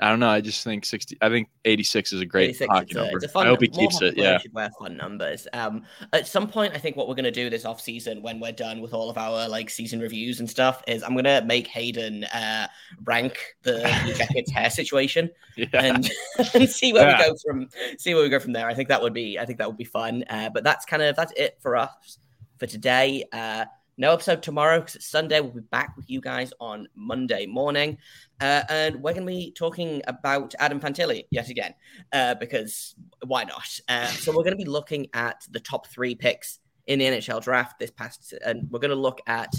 I 0.00 0.08
don't 0.08 0.20
know. 0.20 0.30
I 0.30 0.40
just 0.40 0.64
think 0.64 0.84
60 0.84 1.18
I 1.20 1.28
think 1.28 1.48
86 1.64 2.12
is 2.14 2.20
a 2.22 2.26
great 2.26 2.58
hockey 2.68 2.94
number. 2.94 3.16
it's 3.16 3.24
a 3.26 3.28
fun 3.28 3.46
I 3.46 3.50
hope 3.50 3.60
he 3.60 3.68
keeps 3.68 4.00
it. 4.02 4.16
Yeah. 4.16 4.38
should 4.38 4.52
wear 4.52 4.70
fun 4.78 4.96
numbers. 4.96 5.46
Um, 5.52 5.84
at 6.12 6.26
some 6.26 6.48
point, 6.48 6.74
I 6.74 6.78
think 6.78 6.96
what 6.96 7.08
we're 7.08 7.14
going 7.14 7.24
to 7.24 7.30
do 7.30 7.50
this 7.50 7.64
off 7.64 7.80
season 7.80 8.22
when 8.22 8.40
we're 8.40 8.52
done 8.52 8.80
with 8.80 8.94
all 8.94 9.10
of 9.10 9.18
our 9.18 9.48
like 9.48 9.68
season 9.70 10.00
reviews 10.00 10.40
and 10.40 10.48
stuff 10.50 10.82
is 10.88 11.02
I'm 11.02 11.12
going 11.12 11.24
to 11.26 11.42
make 11.46 11.66
Hayden 11.68 12.24
uh, 12.24 12.68
rank 13.04 13.38
the 13.62 13.80
Jackets 14.16 14.50
hair 14.50 14.70
situation 14.70 15.30
Yeah. 15.56 15.66
and 15.74 16.10
and 16.54 16.68
see 16.68 16.92
where 16.92 17.08
Yeah. 17.08 17.18
we 17.18 17.24
go 17.28 17.36
from 17.46 17.68
see 17.98 18.14
where 18.14 18.22
we 18.24 18.28
go 18.30 18.40
from 18.40 18.54
there. 18.54 18.66
I 18.66 18.74
think 18.74 18.88
that 18.88 19.02
would 19.02 19.14
be 19.14 19.38
I 19.38 19.44
think 19.44 19.58
that 19.58 19.68
would 19.68 19.78
be 19.78 19.84
fun. 19.84 20.24
Uh, 20.28 20.48
but 20.52 20.64
that's 20.64 20.84
kind 20.86 21.02
of 21.02 21.14
that's 21.16 21.32
it 21.36 21.58
for 21.60 21.76
us 21.76 22.18
for 22.58 22.66
today. 22.66 23.24
Uh, 23.32 23.66
no 23.96 24.12
episode 24.12 24.42
tomorrow 24.42 24.80
because 24.80 24.96
it's 24.96 25.06
Sunday. 25.06 25.40
We'll 25.40 25.52
be 25.52 25.60
back 25.60 25.96
with 25.96 26.08
you 26.08 26.20
guys 26.20 26.52
on 26.60 26.88
Monday 26.94 27.46
morning, 27.46 27.98
uh, 28.40 28.62
and 28.68 28.96
we're 28.96 29.12
going 29.12 29.26
to 29.26 29.32
be 29.32 29.52
talking 29.52 30.02
about 30.06 30.54
Adam 30.58 30.80
Fantilli 30.80 31.26
yet 31.30 31.48
again 31.48 31.74
uh, 32.12 32.34
because 32.36 32.94
why 33.26 33.44
not? 33.44 33.80
Uh, 33.88 34.06
so 34.06 34.32
we're 34.32 34.44
going 34.44 34.56
to 34.56 34.64
be 34.64 34.64
looking 34.64 35.08
at 35.12 35.46
the 35.50 35.60
top 35.60 35.86
three 35.88 36.14
picks 36.14 36.58
in 36.86 36.98
the 36.98 37.04
NHL 37.04 37.42
draft 37.42 37.78
this 37.78 37.90
past, 37.90 38.34
and 38.44 38.68
we're 38.70 38.80
going 38.80 38.90
to 38.90 38.96
look 38.96 39.20
at 39.26 39.52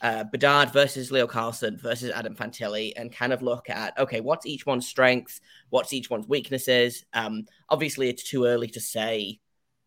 uh, 0.00 0.24
Bedard 0.24 0.72
versus 0.72 1.10
Leo 1.10 1.26
Carlsson 1.26 1.80
versus 1.80 2.10
Adam 2.10 2.34
Fantilli 2.34 2.92
and 2.96 3.12
kind 3.12 3.32
of 3.32 3.42
look 3.42 3.68
at 3.70 3.98
okay, 3.98 4.20
what's 4.20 4.46
each 4.46 4.66
one's 4.66 4.86
strengths, 4.86 5.40
what's 5.70 5.92
each 5.92 6.10
one's 6.10 6.28
weaknesses. 6.28 7.04
Um, 7.12 7.46
obviously, 7.68 8.08
it's 8.08 8.28
too 8.28 8.44
early 8.44 8.68
to 8.68 8.80
say 8.80 9.40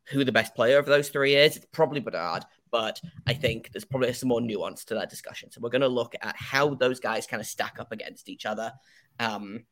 who 0.06 0.24
the 0.24 0.32
best 0.32 0.56
player 0.56 0.78
of 0.80 0.86
those 0.86 1.10
three 1.10 1.36
is. 1.36 1.58
It's 1.58 1.66
probably 1.72 2.00
Bedard, 2.00 2.44
but 2.72 3.02
I 3.28 3.34
think 3.34 3.72
there's 3.72 3.86
probably 3.86 4.14
some 4.14 4.30
more 4.30 4.42
nuance 4.42 4.86
to 4.86 4.96
that 4.96 5.10
discussion. 5.10 5.52
So 5.52 5.62
we're 5.62 5.70
going 5.70 5.82
to 5.82 5.88
look 5.88 6.16
at 6.22 6.36
how 6.38 6.74
those 6.76 7.00
guys 7.00 7.28
kind 7.28 7.42
of 7.42 7.48
stack 7.48 7.76
up 7.80 7.92
against 7.92 8.30
each 8.30 8.46
other. 8.46 8.72
Um, 9.20 9.66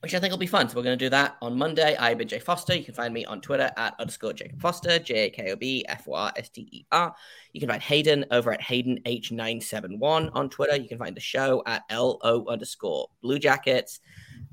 which 0.00 0.14
I 0.14 0.18
think 0.18 0.30
will 0.30 0.38
be 0.38 0.46
fun. 0.46 0.68
So 0.68 0.76
we're 0.76 0.82
going 0.82 0.98
to 0.98 1.04
do 1.04 1.10
that 1.10 1.36
on 1.42 1.58
Monday. 1.58 1.94
I've 1.96 2.16
been 2.16 2.28
Jay 2.28 2.38
Foster. 2.38 2.74
You 2.74 2.84
can 2.84 2.94
find 2.94 3.12
me 3.12 3.26
on 3.26 3.40
Twitter 3.40 3.70
at 3.76 3.94
underscore 3.98 4.32
Jacob 4.32 4.60
Foster, 4.60 4.98
J 4.98 5.26
A 5.26 5.30
K 5.30 5.52
O 5.52 5.56
B 5.56 5.84
F 5.88 6.08
O 6.08 6.14
R 6.14 6.32
S 6.36 6.48
T 6.48 6.66
E 6.72 6.86
R. 6.90 7.14
You 7.52 7.60
can 7.60 7.68
find 7.68 7.82
Hayden 7.82 8.24
over 8.30 8.50
at 8.52 8.62
Hayden 8.62 9.00
H971 9.04 10.30
on 10.32 10.48
Twitter. 10.48 10.76
You 10.76 10.88
can 10.88 10.98
find 10.98 11.14
the 11.14 11.20
show 11.20 11.62
at 11.66 11.82
LO 11.92 12.46
underscore 12.48 13.08
Blue 13.20 13.38
Jackets. 13.38 14.00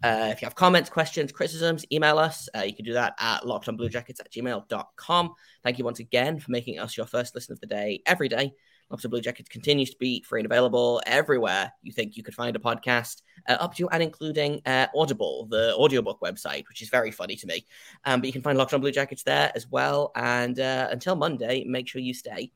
Uh, 0.04 0.30
if 0.32 0.42
you 0.42 0.46
have 0.46 0.56
comments, 0.56 0.90
questions, 0.90 1.32
criticisms, 1.32 1.86
email 1.92 2.20
us. 2.20 2.48
Uh, 2.56 2.62
you 2.62 2.74
can 2.74 2.86
do 2.86 2.94
that 2.94 3.16
at 3.20 3.42
lockedonbluejackets 3.42 4.20
at 4.20 4.32
gmail.com. 4.32 5.34
Thank 5.64 5.80
you 5.80 5.86
once 5.86 6.00
again 6.00 6.40
for 6.40 6.52
making 6.52 6.80
us 6.80 6.96
your 6.96 7.08
first 7.08 7.34
listen 7.34 7.54
of 7.54 7.60
the 7.60 7.68
day 7.68 8.02
every 8.06 8.30
day. 8.30 8.54
Locked 8.90 9.04
On 9.04 9.12
Blue 9.12 9.22
Jackets 9.22 9.50
continues 9.50 9.90
to 9.90 9.98
be 10.00 10.24
free 10.24 10.40
and 10.40 10.46
available 10.46 11.02
everywhere 11.06 11.74
you 11.82 11.92
think 11.92 12.16
you 12.16 12.24
could 12.24 12.36
find 12.36 12.56
a 12.56 12.60
podcast, 12.60 13.22
uh, 13.50 13.58
up 13.60 13.76
to 13.76 13.90
and 13.90 14.02
including 14.02 14.62
uh, 14.66 14.88
Audible, 14.96 15.46
the 15.50 15.76
audiobook 15.76 16.22
website, 16.22 16.64
which 16.70 16.82
is 16.82 16.90
very 16.90 17.12
funny 17.12 17.36
to 17.36 17.48
me. 17.48 17.66
Um, 18.06 18.22
but 18.22 18.28
you 18.28 18.34
can 18.34 18.42
find 18.42 18.58
Locked 18.58 18.74
On 18.74 18.80
Blue 18.80 18.92
Jackets 18.92 19.24
there 19.24 19.52
as 19.56 19.68
well. 19.68 20.12
And 20.16 20.58
uh, 20.60 20.88
until 20.90 21.16
Monday, 21.16 21.66
make 21.66 21.88
sure 21.88 22.02
you 22.02 22.14
stay 22.14 22.52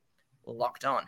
locked 0.45 0.85
on. 0.85 1.05